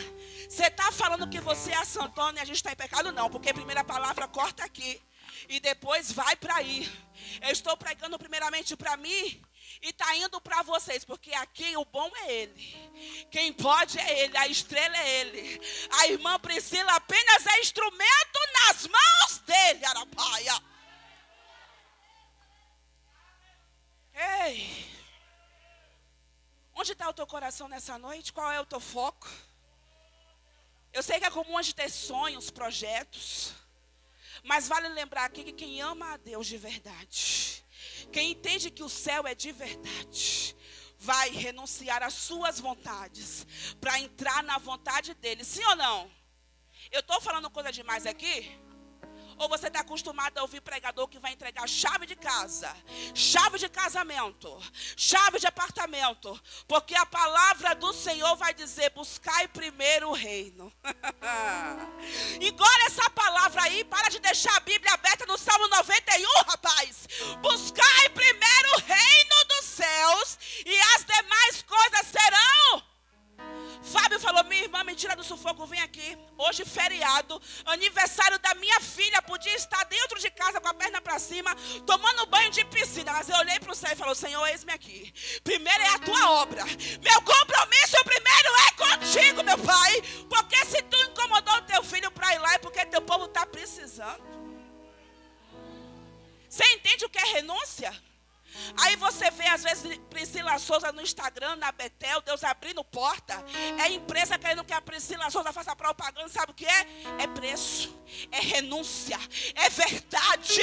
[0.47, 3.12] você está falando que você é a Santana e a gente está em pecado?
[3.12, 5.01] Não, porque a primeira palavra corta aqui
[5.49, 6.89] e depois vai para aí.
[7.41, 9.41] Eu estou pregando primeiramente para mim
[9.81, 13.27] e está indo para vocês, porque aqui o bom é Ele.
[13.29, 15.62] Quem pode é Ele, a estrela é Ele.
[15.99, 20.63] A irmã Priscila apenas é instrumento nas mãos dele, Arapaia.
[24.45, 24.88] Ei.
[26.73, 28.31] Onde está o teu coração nessa noite?
[28.31, 29.27] Qual é o teu foco?
[30.97, 33.53] Eu sei que é comum a gente ter sonhos, projetos.
[34.43, 37.63] Mas vale lembrar aqui que quem ama a Deus de verdade,
[38.12, 40.55] quem entende que o céu é de verdade,
[40.97, 43.45] vai renunciar às suas vontades
[43.79, 45.43] para entrar na vontade dele.
[45.43, 46.12] Sim ou não?
[46.91, 48.60] Eu estou falando coisa demais aqui?
[49.38, 52.76] Ou você está acostumado a ouvir pregador que vai entregar chave de casa,
[53.13, 54.50] chave de casamento,
[54.95, 60.73] chave de apartamento, porque a palavra do Senhor vai dizer: buscai primeiro o reino.
[62.41, 67.08] Engole essa palavra aí, para de deixar a Bíblia aberta no Salmo 91, rapaz.
[67.41, 72.87] Buscai primeiro o reino dos céus, e as demais coisas serão
[73.83, 76.17] Fábio falou: minha irmã, me tira do sufoco, vem aqui.
[76.37, 79.21] Hoje, feriado, aniversário da minha filha.
[79.21, 83.13] Podia estar dentro de casa com a perna para cima, tomando banho de piscina.
[83.13, 85.13] Mas eu olhei para o céu e falei: Senhor, eis-me aqui.
[85.43, 86.63] Primeiro é a tua obra.
[86.65, 90.01] Meu compromisso primeiro é contigo, meu pai.
[90.29, 93.45] Porque se tu incomodou o teu filho para ir lá, é porque teu povo está
[93.45, 94.37] precisando.
[96.49, 97.95] Você entende o que é renúncia?
[98.78, 103.43] Aí você vê, às vezes, Priscila Souza no Instagram, na Betel, Deus abrindo porta.
[103.84, 106.88] É empresa querendo que a Priscila Souza faça propaganda, sabe o que é?
[107.20, 107.96] É preço,
[108.32, 109.20] é renúncia,
[109.56, 110.62] é verdade.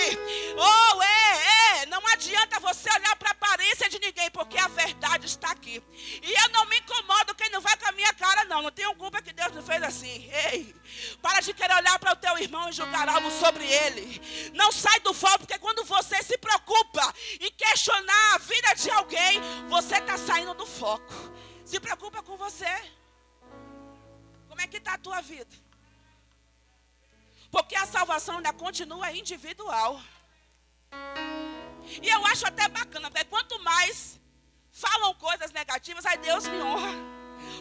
[0.56, 1.86] Oh, é, é.
[1.86, 5.82] Não adianta você olhar para a aparência de ninguém, porque a verdade está aqui.
[6.22, 8.62] E eu não me incomodo quem não vai com a minha cara, não.
[8.62, 10.30] Não tenho culpa que Deus não fez assim.
[10.50, 10.74] Ei,
[11.20, 14.50] para de querer olhar para o teu irmão e julgar algo sobre ele.
[14.54, 18.90] Não sai do foco, porque quando você se preocupa e quer questionar a vida de
[18.90, 21.12] alguém, você está saindo do foco.
[21.66, 22.72] Se preocupa com você.
[24.48, 25.54] Como é que está a tua vida?
[27.50, 30.00] Porque a salvação ainda continua individual.
[32.02, 34.18] E eu acho até bacana, porque quanto mais
[34.72, 37.13] falam coisas negativas, aí Deus me honra.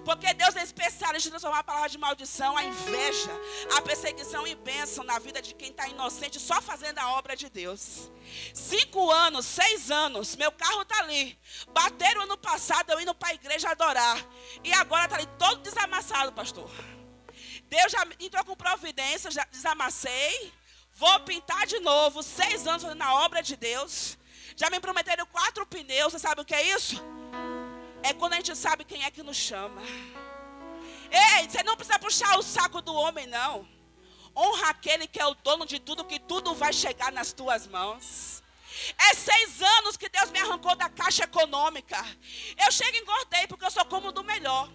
[0.04, 3.32] Porque Deus é especialista em transformar a palavra de maldição, a inveja,
[3.78, 7.50] a perseguição em bênção na vida de quem está inocente, só fazendo a obra de
[7.50, 8.12] Deus.
[8.54, 11.38] Cinco anos, seis anos, meu carro está ali.
[11.70, 14.18] Bateram ano passado eu indo para a igreja adorar.
[14.64, 16.70] E agora está ali todo desamassado, pastor.
[17.70, 20.54] Deus já entrou com providência, já desamassei.
[20.96, 24.18] Vou pintar de novo, seis anos fazendo a obra de Deus.
[24.56, 27.02] Já me prometeram quatro pneus, você sabe o que é isso?
[28.04, 29.82] É quando a gente sabe quem é que nos chama.
[31.10, 33.68] Ei, você não precisa puxar o saco do homem, não.
[34.36, 38.44] Honra aquele que é o dono de tudo, que tudo vai chegar nas tuas mãos.
[38.98, 42.04] É seis anos que Deus me arrancou da caixa econômica.
[42.64, 44.70] Eu chego e engordei porque eu sou como do melhor.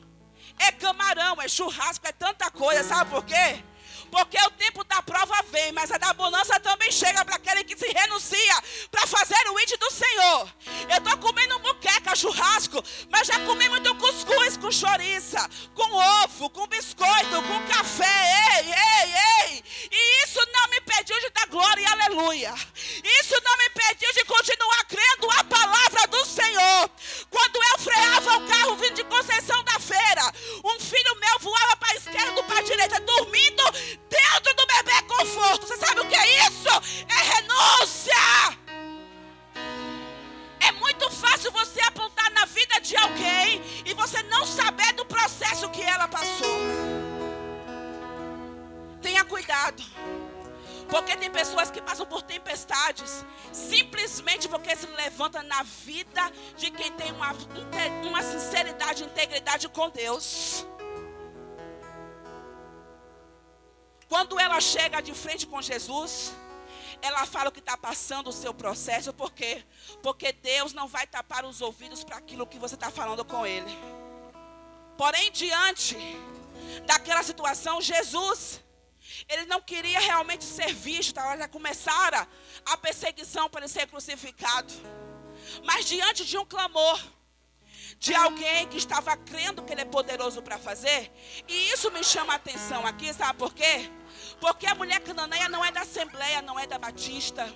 [0.59, 3.63] É camarão, é churrasco, é tanta coisa, sabe por quê?
[4.11, 7.77] Porque o tempo da prova vem, mas a da bonança também chega para aquele que
[7.77, 10.53] se renuncia para fazer o id do Senhor.
[10.91, 15.95] Eu estou comendo muqueca, churrasco, mas já comi muito cuscuz com chouriça, com
[16.25, 18.59] ovo, com biscoito, com café.
[18.59, 19.15] Ei, ei,
[19.53, 19.65] ei.
[19.91, 22.55] E isso não me impediu de dar glória e aleluia.
[23.21, 26.91] Isso não me impediu de continuar crendo a palavra do Senhor.
[27.31, 30.33] Quando eu freava o carro vindo de Conceição da Feira,
[30.65, 33.63] um filho meu voava para a esquerda, para a direita, dormindo
[34.09, 35.67] dentro do bebê conforto.
[35.67, 36.69] Você sabe o que é isso?
[37.09, 38.59] É renúncia.
[40.61, 45.69] É muito fácil você apontar na vida de alguém e você não saber do processo
[45.71, 46.59] que ela passou.
[49.01, 49.83] Tenha cuidado.
[50.89, 56.91] Porque tem pessoas que passam por tempestades simplesmente porque se levanta na vida de quem
[56.93, 57.35] tem uma,
[58.07, 60.67] uma sinceridade integridade com Deus.
[64.09, 66.33] Quando ela chega de frente com Jesus,
[67.03, 69.65] ela fala que está passando o seu processo, por quê?
[70.03, 73.71] Porque Deus não vai tapar os ouvidos para aquilo que você está falando com Ele.
[74.97, 75.97] Porém, diante
[76.87, 78.61] daquela situação, Jesus,
[79.29, 81.37] ele não queria realmente ser visto, tá?
[81.37, 82.27] já começara
[82.65, 84.73] a perseguição para ele ser crucificado.
[85.65, 87.01] Mas diante de um clamor,
[87.99, 91.13] de alguém que estava crendo que ele é poderoso para fazer.
[91.47, 93.91] E isso me chama a atenção aqui, sabe por quê?
[94.41, 97.49] Porque a mulher cananeia não é da Assembleia, não é da Batista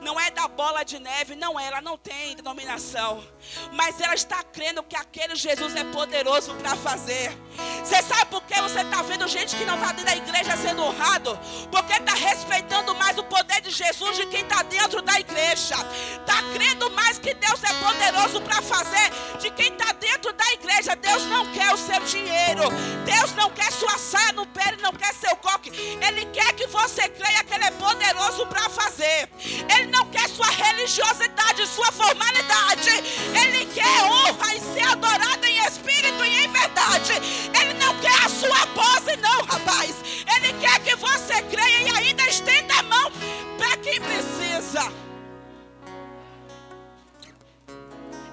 [0.00, 3.22] não é da bola de neve, não é, ela não tem denominação,
[3.72, 7.36] mas ela está crendo que aquele Jesus é poderoso para fazer.
[7.84, 10.82] Você sabe por que você está vendo gente que não está dentro da igreja sendo
[10.82, 11.38] honrado?
[11.70, 15.74] Porque está respeitando mais o poder de Jesus de quem está dentro da igreja,
[16.20, 19.10] está crendo mais que Deus é poderoso para fazer
[19.40, 20.96] de quem está dentro da igreja.
[20.96, 22.62] Deus não quer o seu dinheiro,
[23.04, 25.70] Deus não quer sua saia no pé, Ele não quer seu coque,
[26.00, 29.28] Ele quer que você creia que Ele é poderoso para fazer.
[29.68, 32.90] Ele não quer sua religiosidade, sua formalidade.
[33.42, 37.12] Ele quer honra e ser adorado em espírito e em verdade.
[37.60, 39.96] Ele não quer a sua pose, não, rapaz.
[40.36, 43.12] Ele quer que você creia e ainda estenda a mão
[43.58, 44.92] para quem precisa.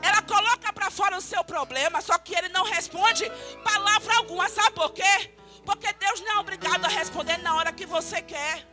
[0.02, 3.30] Ela coloca para fora o seu problema, só que ele não responde
[3.64, 4.50] palavra alguma.
[4.50, 5.32] Sabe por quê?
[5.66, 8.68] Porque Deus não é obrigado a responder na hora que você quer.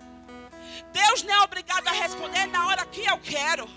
[0.96, 3.68] Deus não é obrigado a responder na hora que eu quero.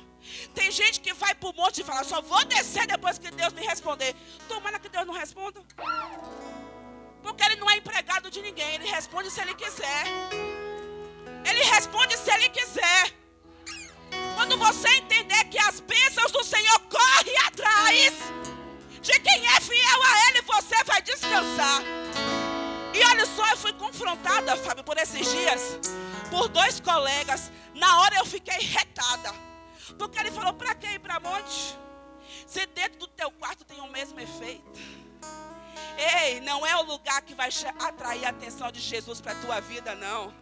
[0.53, 3.51] Tem gente que vai para o monte e fala, só vou descer depois que Deus
[3.53, 4.15] me responder.
[4.47, 5.61] Tomara que Deus não responda.
[7.21, 10.03] Porque ele não é empregado de ninguém, ele responde se ele quiser.
[11.49, 13.03] Ele responde se ele quiser.
[14.35, 18.13] Quando você entender que as bênçãos do Senhor correm atrás
[19.01, 21.81] de quem é fiel a Ele, você vai descansar.
[22.93, 25.79] E olha só, eu fui confrontada, Fábio, por esses dias,
[26.29, 27.51] por dois colegas.
[27.73, 29.33] Na hora eu fiquei retada.
[29.97, 31.77] Porque ele falou: para que ir para monte?
[32.47, 34.79] Se dentro do teu quarto tem o mesmo efeito.
[35.97, 37.49] Ei, não é o lugar que vai
[37.79, 40.33] atrair a atenção de Jesus para a tua vida, não.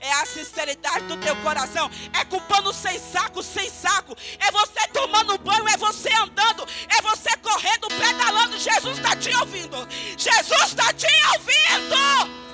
[0.00, 1.90] É a sinceridade do teu coração.
[2.12, 4.16] É culpando sem saco, sem saco.
[4.38, 8.58] É você tomando banho, é você andando, é você correndo, pedalando.
[8.58, 9.76] Jesus está te ouvindo.
[10.16, 12.45] Jesus está te ouvindo.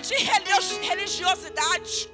[0.00, 0.14] De
[0.86, 2.10] religiosidade.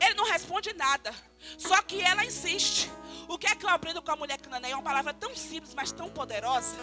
[0.00, 1.14] Ele não responde nada.
[1.56, 2.90] Só que ela insiste.
[3.28, 4.72] O que é que eu aprendo com a mulher cananeia?
[4.72, 6.76] É uma palavra tão simples, mas tão poderosa.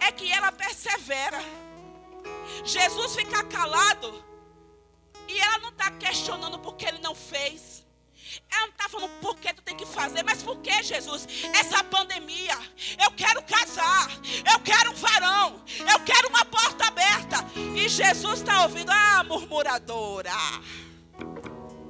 [0.00, 1.40] É que ela persevera.
[2.64, 4.24] Jesus fica calado.
[5.28, 7.81] E ela não está questionando porque ele não fez.
[8.50, 11.26] Ela não está falando por que tu tem que fazer, mas por que, Jesus?
[11.54, 12.56] Essa pandemia.
[13.02, 14.08] Eu quero casar.
[14.50, 15.62] Eu quero um varão.
[15.78, 17.38] Eu quero uma porta aberta.
[17.74, 20.32] E Jesus está ouvindo, ah, murmuradora.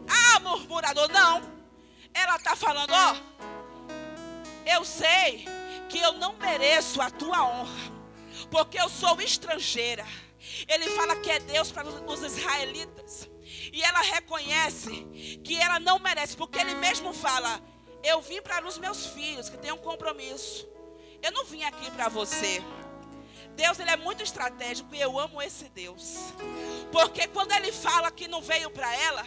[0.08, 1.08] Ah, murmurador.
[1.08, 1.42] Não.
[2.14, 3.16] Ela está falando, ó.
[4.66, 5.46] Eu sei
[5.88, 7.92] que eu não mereço a tua honra,
[8.50, 10.06] porque eu sou estrangeira.
[10.68, 13.28] Ele fala que é Deus para os israelitas.
[13.72, 14.90] E ela reconhece
[15.42, 17.60] que ela não merece, porque ele mesmo fala:
[18.04, 20.68] Eu vim para os meus filhos que têm um compromisso.
[21.22, 22.62] Eu não vim aqui para você.
[23.54, 26.16] Deus ele é muito estratégico e eu amo esse Deus.
[26.90, 29.24] Porque quando ele fala que não veio para ela,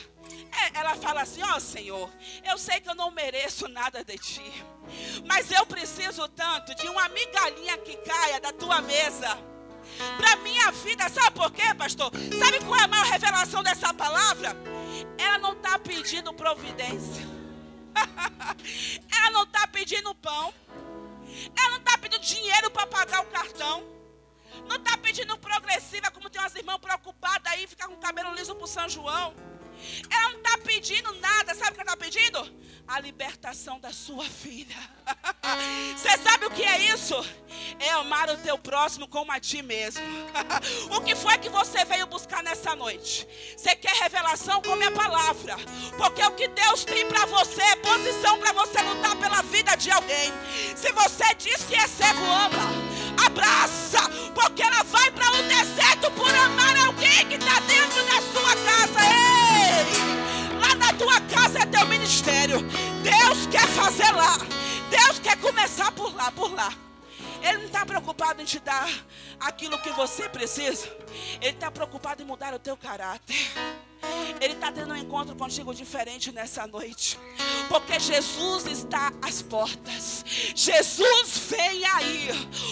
[0.63, 2.09] é, ela fala assim: Ó oh, Senhor,
[2.43, 4.65] eu sei que eu não mereço nada de ti,
[5.25, 9.54] mas eu preciso tanto de uma migalhinha que caia da tua mesa.
[10.17, 12.11] Para minha vida, sabe por quê, pastor?
[12.39, 14.55] Sabe qual é a maior revelação dessa palavra?
[15.17, 17.25] Ela não está pedindo providência,
[19.15, 20.53] ela não está pedindo pão,
[21.57, 23.95] ela não está pedindo dinheiro para pagar o cartão.
[24.67, 28.55] Não está pedindo progressiva, como tem umas irmãs preocupadas aí, ficar com o cabelo liso
[28.55, 29.33] para São João.
[30.09, 31.53] Ela não está pedindo nada.
[31.55, 32.65] Sabe o que ela está pedindo?
[32.87, 34.77] A libertação da sua filha.
[35.95, 37.15] Você sabe o que é isso?
[37.79, 40.03] É amar o teu próximo como a ti mesmo.
[40.91, 43.27] o que foi que você veio buscar nessa noite?
[43.55, 44.61] Você quer revelação?
[44.61, 45.55] Come a palavra.
[45.97, 49.91] Porque o que Deus tem para você é posição para você lutar pela vida de
[49.91, 50.31] alguém.
[50.75, 52.85] Se você diz que é cego, ama.
[53.23, 54.09] Abraça.
[54.33, 58.99] Porque ela vai para o deserto por amar alguém que está dentro da sua casa.
[59.05, 60.59] Ei!
[60.59, 62.61] Lá na tua casa é teu ministério.
[63.03, 64.37] Deus quer fazer lá.
[64.89, 66.73] Deus quer começar por lá, por lá.
[67.41, 68.89] Ele não está preocupado em te dar
[69.39, 70.87] aquilo que você precisa.
[71.41, 73.51] Ele está preocupado em mudar o teu caráter.
[74.41, 77.17] Ele está tendo um encontro contigo diferente nessa noite.
[77.69, 80.23] Porque Jesus está às portas.
[80.55, 82.29] Jesus vem aí.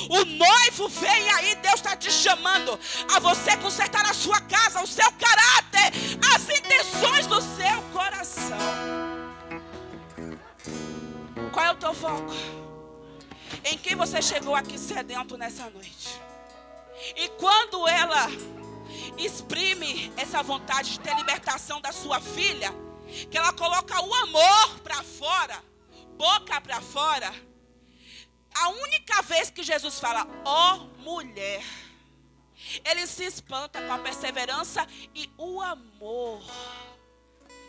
[0.09, 1.55] O noivo vem aí.
[1.55, 2.79] Deus está te chamando
[3.13, 5.91] a você consertar a sua casa, o seu caráter,
[6.33, 8.57] as intenções do seu coração.
[11.51, 12.33] Qual é o teu foco?
[13.63, 16.19] Em quem você chegou aqui sedento nessa noite?
[17.15, 18.27] E quando ela
[19.17, 22.71] exprime essa vontade de ter libertação da sua filha,
[23.29, 25.63] que ela coloca o amor para fora,
[26.17, 27.33] boca para fora,
[28.55, 31.63] a única vez que Jesus fala, ó oh, mulher,
[32.85, 36.41] ele se espanta com a perseverança e o amor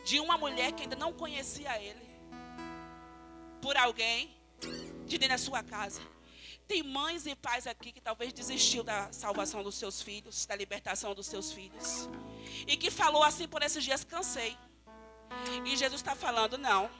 [0.05, 2.07] de uma mulher que ainda não conhecia ele,
[3.63, 4.37] por alguém
[5.07, 6.14] de dentro da sua casa.
[6.67, 11.15] Tem mães e pais aqui que talvez desistiu da salvação dos seus filhos, da libertação
[11.15, 12.09] dos seus filhos.
[12.67, 14.57] E que falou assim por esses dias, cansei.
[15.65, 16.91] E Jesus está falando, não.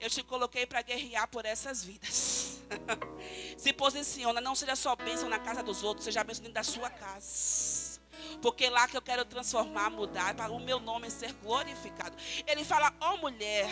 [0.00, 2.62] Eu te coloquei para guerrear por essas vidas.
[3.58, 6.88] Se posiciona, não seja só bênção na casa dos outros, seja bênção dentro da sua
[6.88, 8.00] casa.
[8.40, 12.16] Porque lá que eu quero transformar, mudar, para o meu nome ser glorificado.
[12.46, 13.68] Ele fala, ó oh, mulher,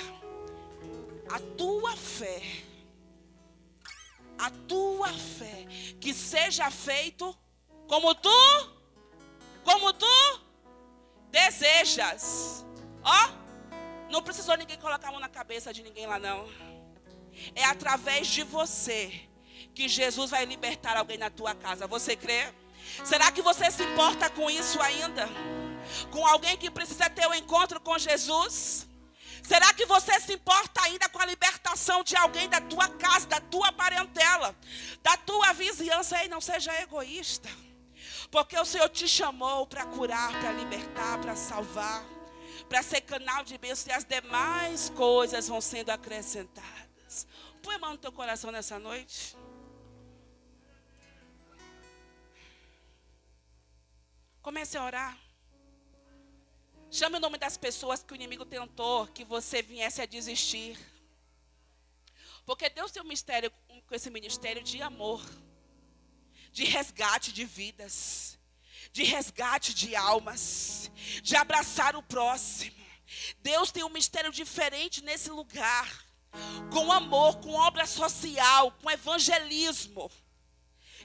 [1.31, 2.43] a tua fé
[4.39, 5.66] a tua fé,
[6.01, 7.37] que seja feito
[7.89, 8.70] como tu,
[9.62, 10.41] como tu
[11.30, 12.64] desejas.
[13.03, 13.45] Ó,
[14.11, 16.49] Não precisou ninguém colocar a mão na cabeça de ninguém lá, não.
[17.55, 19.28] É através de você
[19.74, 21.87] que Jesus vai libertar alguém na tua casa.
[21.89, 22.53] Você crê?
[23.05, 25.28] Será que você se importa com isso ainda?
[26.12, 28.87] Com alguém que precisa ter um encontro com Jesus?
[29.47, 33.41] Será que você se importa ainda com a libertação de alguém da tua casa, da
[33.41, 34.57] tua parentela,
[35.03, 36.21] da tua vizinhança?
[36.23, 37.51] Ei, não seja egoísta.
[38.31, 42.03] Porque o Senhor te chamou para curar, para libertar, para salvar,
[42.71, 47.27] para ser canal de bênção e as demais coisas vão sendo acrescentadas.
[47.63, 49.37] Põe a mão no teu coração nessa noite.
[54.41, 55.24] Comece a orar.
[56.95, 60.79] Chame o nome das pessoas que o inimigo tentou que você viesse a desistir.
[62.47, 63.51] Porque Deus tem um mistério
[63.85, 65.21] com esse ministério de amor,
[66.53, 68.39] de resgate de vidas,
[68.93, 70.89] de resgate de almas,
[71.21, 72.77] de abraçar o próximo.
[73.41, 76.07] Deus tem um mistério diferente nesse lugar,
[76.73, 80.09] com amor, com obra social, com evangelismo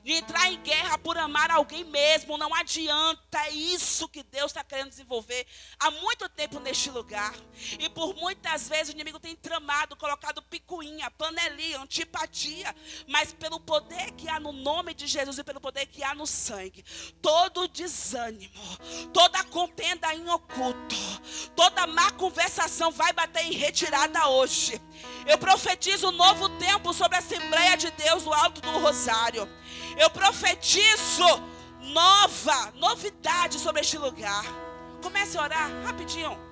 [0.03, 2.37] de entrar em guerra por amar alguém mesmo.
[2.37, 3.39] Não adianta.
[3.45, 5.45] É isso que Deus está querendo desenvolver
[5.79, 7.33] há muito tempo neste lugar.
[7.79, 12.75] E por muitas vezes o inimigo tem tramado, colocado picuinha, panelinha, antipatia.
[13.07, 16.27] Mas pelo poder que há no nome de Jesus e pelo poder que há no
[16.27, 16.83] sangue,
[17.21, 18.53] todo desânimo,
[19.13, 20.95] toda contenda em oculto,
[21.55, 24.81] toda má conversação vai bater em retirada hoje.
[25.25, 29.47] Eu profetizo um novo tempo sobre a Assembleia de Deus do Alto do Rosário.
[29.99, 31.25] Eu profetizo
[31.81, 34.45] nova, novidade sobre este lugar.
[35.03, 36.48] Comece a orar rapidinho.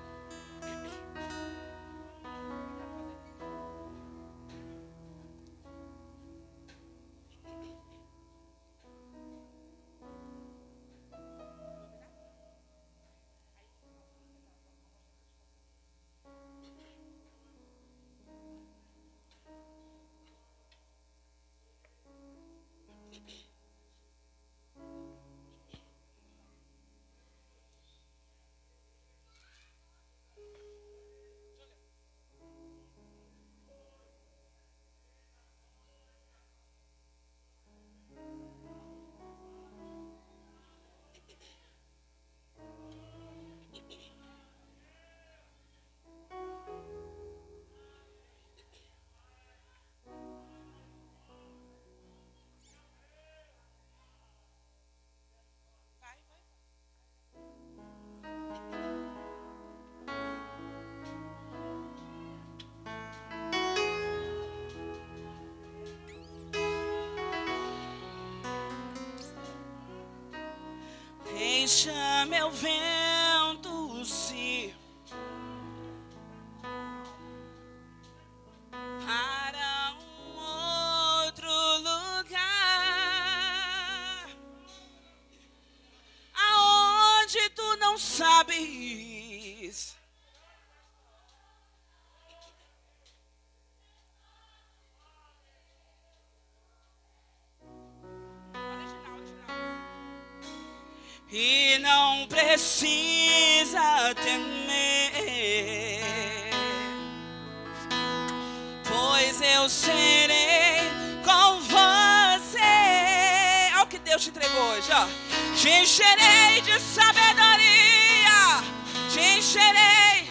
[114.18, 115.08] Deus te entregou hoje, ó.
[115.56, 118.64] Te encherei de sabedoria,
[119.12, 120.28] te encherei.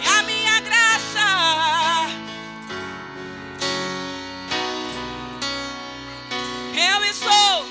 [0.00, 2.06] E a minha graça
[6.74, 7.66] eu estou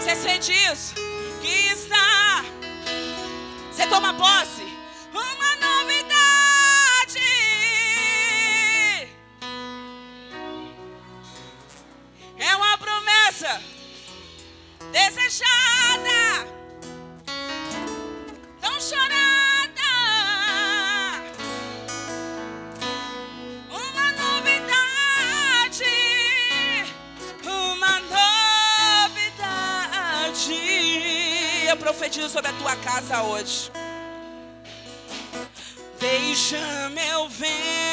[0.00, 0.94] você sente isso?
[1.40, 2.44] Que está.
[3.70, 4.53] Você toma posse.
[15.34, 16.46] Desejada.
[18.60, 19.24] Tão chorando.
[31.70, 33.72] eu profetizo sobre a tua casa hoje.
[35.98, 37.83] Deixa meu vento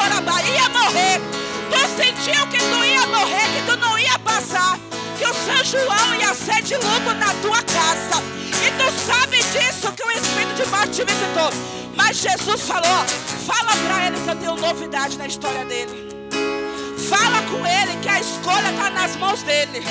[0.00, 1.20] Chorabai, ia morrer.
[1.68, 4.78] Tu sentiu que tu ia morrer, que tu não ia passar.
[5.18, 8.22] Que o São João ia ser de luto na tua casa.
[8.66, 11.50] E tu sabe disso que o Espírito de morte te visitou.
[11.94, 13.04] Mas Jesus falou:
[13.46, 16.08] fala para ele que eu tenho novidade na história dele.
[17.10, 19.82] Fala com ele que a escolha está nas mãos dele.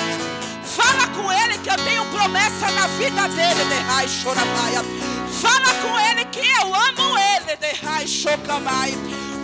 [0.64, 4.82] Fala com ele que eu tenho promessa na vida dele, Derrai Chorabaia.
[5.40, 8.94] Fala com ele que eu amo ele, Derrai Chocamai.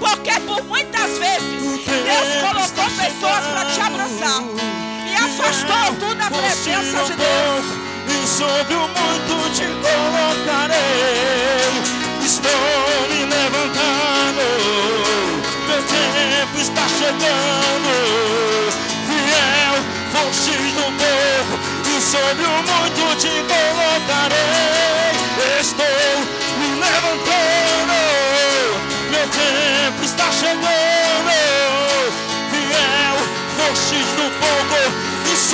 [0.01, 4.43] Porque por muitas vezes Deus colocou pessoas para te abraçar
[5.07, 7.65] e afastou tu da presença de Deus.
[8.09, 10.77] E sobre o muito te colocarei.
[12.25, 12.53] Estou
[13.09, 14.47] me levantando.
[15.67, 17.93] Meu tempo está chegando.
[19.07, 19.75] Fiel,
[20.13, 21.55] fonte do povo.
[21.85, 25.16] E sobre o muito te colocarei.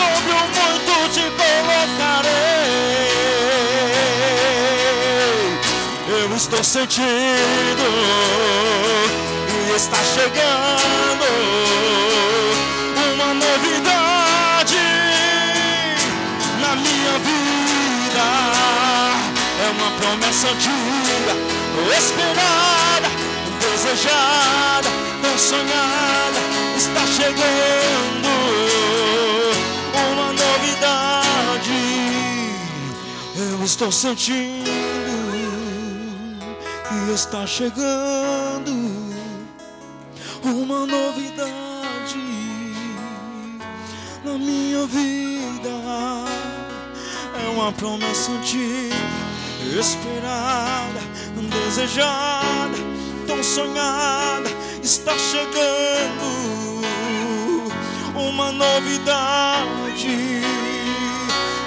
[0.03, 2.33] Sobre o muito te colocarei.
[6.09, 7.89] Eu estou sentindo
[9.49, 11.27] e está chegando
[13.13, 14.85] uma novidade
[16.61, 18.25] na minha vida.
[19.65, 21.35] É uma promessa antiga,
[21.97, 23.09] esperada,
[23.61, 24.89] desejada,
[25.23, 26.41] tão sonhada,
[26.77, 28.33] está chegando
[33.35, 34.71] Eu estou sentindo
[36.87, 38.71] que está chegando
[40.45, 42.19] uma novidade
[44.23, 45.71] na minha vida.
[47.43, 48.97] É uma promessa antiga,
[49.81, 51.01] esperada,
[51.49, 52.77] desejada,
[53.27, 54.51] tão sonhada,
[54.83, 56.83] está chegando
[58.15, 59.33] uma novidade.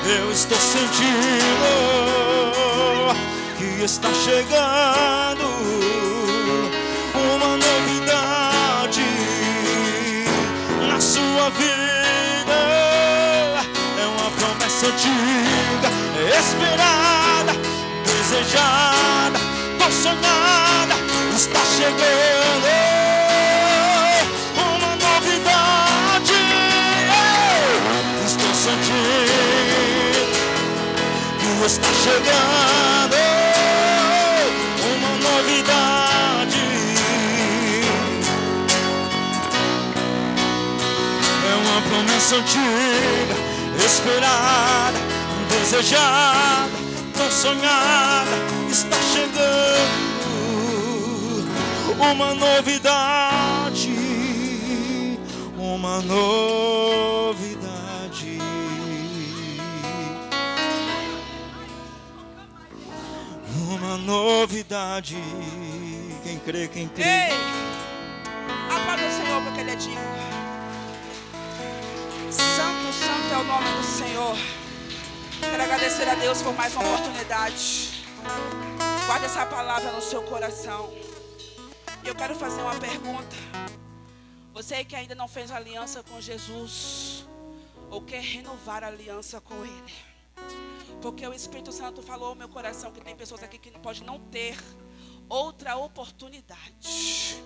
[0.08, 1.66] Eu estou sentindo
[3.58, 5.46] que está chegando
[7.16, 9.02] uma novidade
[10.88, 11.86] na sua vida.
[14.86, 15.90] antiga,
[16.38, 17.54] esperada,
[18.06, 19.40] desejada,
[19.92, 20.96] sonhada,
[21.36, 22.95] está chegando.
[31.64, 33.16] Está chegando.
[34.92, 36.64] Uma novidade.
[41.44, 43.36] É uma promessa antiga,
[43.86, 45.00] esperada,
[45.50, 46.72] desejada,
[47.14, 48.36] tão sonhada,
[48.70, 49.96] está chegando.
[51.98, 53.90] Uma novidade,
[55.58, 57.25] uma novidade.
[63.96, 65.16] Uma novidade.
[66.22, 67.02] Quem crê, quem crê.
[67.02, 67.32] Ei!
[68.70, 70.02] Aplauda o Senhor porque Ele é digno.
[72.30, 74.36] Santo, santo é o nome do Senhor.
[75.40, 78.04] Quero agradecer a Deus por mais uma oportunidade.
[79.06, 80.94] Guarde essa palavra no seu coração.
[82.04, 83.38] E eu quero fazer uma pergunta.
[84.54, 87.26] Você que ainda não fez aliança com Jesus,
[87.90, 90.75] ou quer renovar a aliança com Ele?
[91.02, 94.20] Porque o Espírito Santo falou ao meu coração que tem pessoas aqui que pode não
[94.20, 94.58] ter
[95.30, 97.44] outra oportunidade.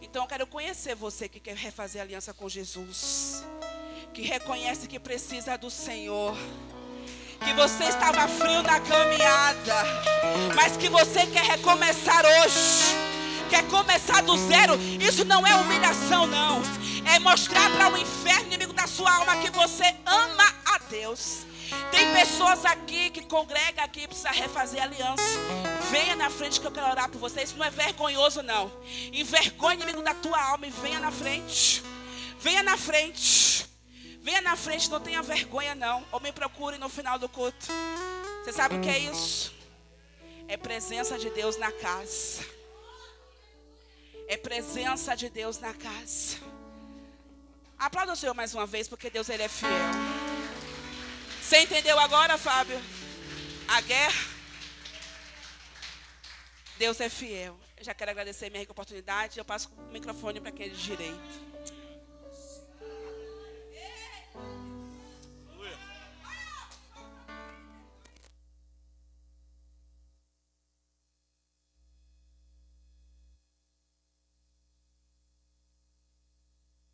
[0.00, 3.44] Então eu quero conhecer você que quer refazer aliança com Jesus,
[4.12, 6.36] que reconhece que precisa do Senhor,
[7.42, 9.74] que você estava frio na caminhada,
[10.54, 12.94] mas que você quer recomeçar hoje,
[13.48, 14.74] quer começar do zero.
[15.00, 16.60] Isso não é humilhação, não,
[17.12, 21.46] é mostrar para o inferno, inimigo da sua alma, que você ama a Deus.
[21.90, 25.22] Tem pessoas aqui que congrega aqui precisa refazer aliança.
[25.90, 27.42] Venha na frente que eu quero orar por você.
[27.42, 28.70] Isso não é vergonhoso não.
[29.12, 31.82] Envergonhe inimigo da tua alma e venha na frente.
[32.38, 33.66] Venha na frente.
[34.20, 36.04] Venha na frente, não tenha vergonha não.
[36.10, 37.66] Ou me procure no final do culto.
[38.42, 39.54] Você sabe o que é isso?
[40.48, 42.44] É presença de Deus na casa.
[44.28, 46.38] É presença de Deus na casa.
[47.78, 49.70] Aplauda o Senhor mais uma vez, porque Deus ele é fiel.
[51.44, 52.80] Você entendeu agora, Fábio?
[53.68, 54.28] A guerra.
[56.78, 57.54] Deus é fiel.
[57.76, 59.38] Eu já quero agradecer minha rica oportunidade.
[59.38, 61.73] Eu passo o microfone para aquele direito.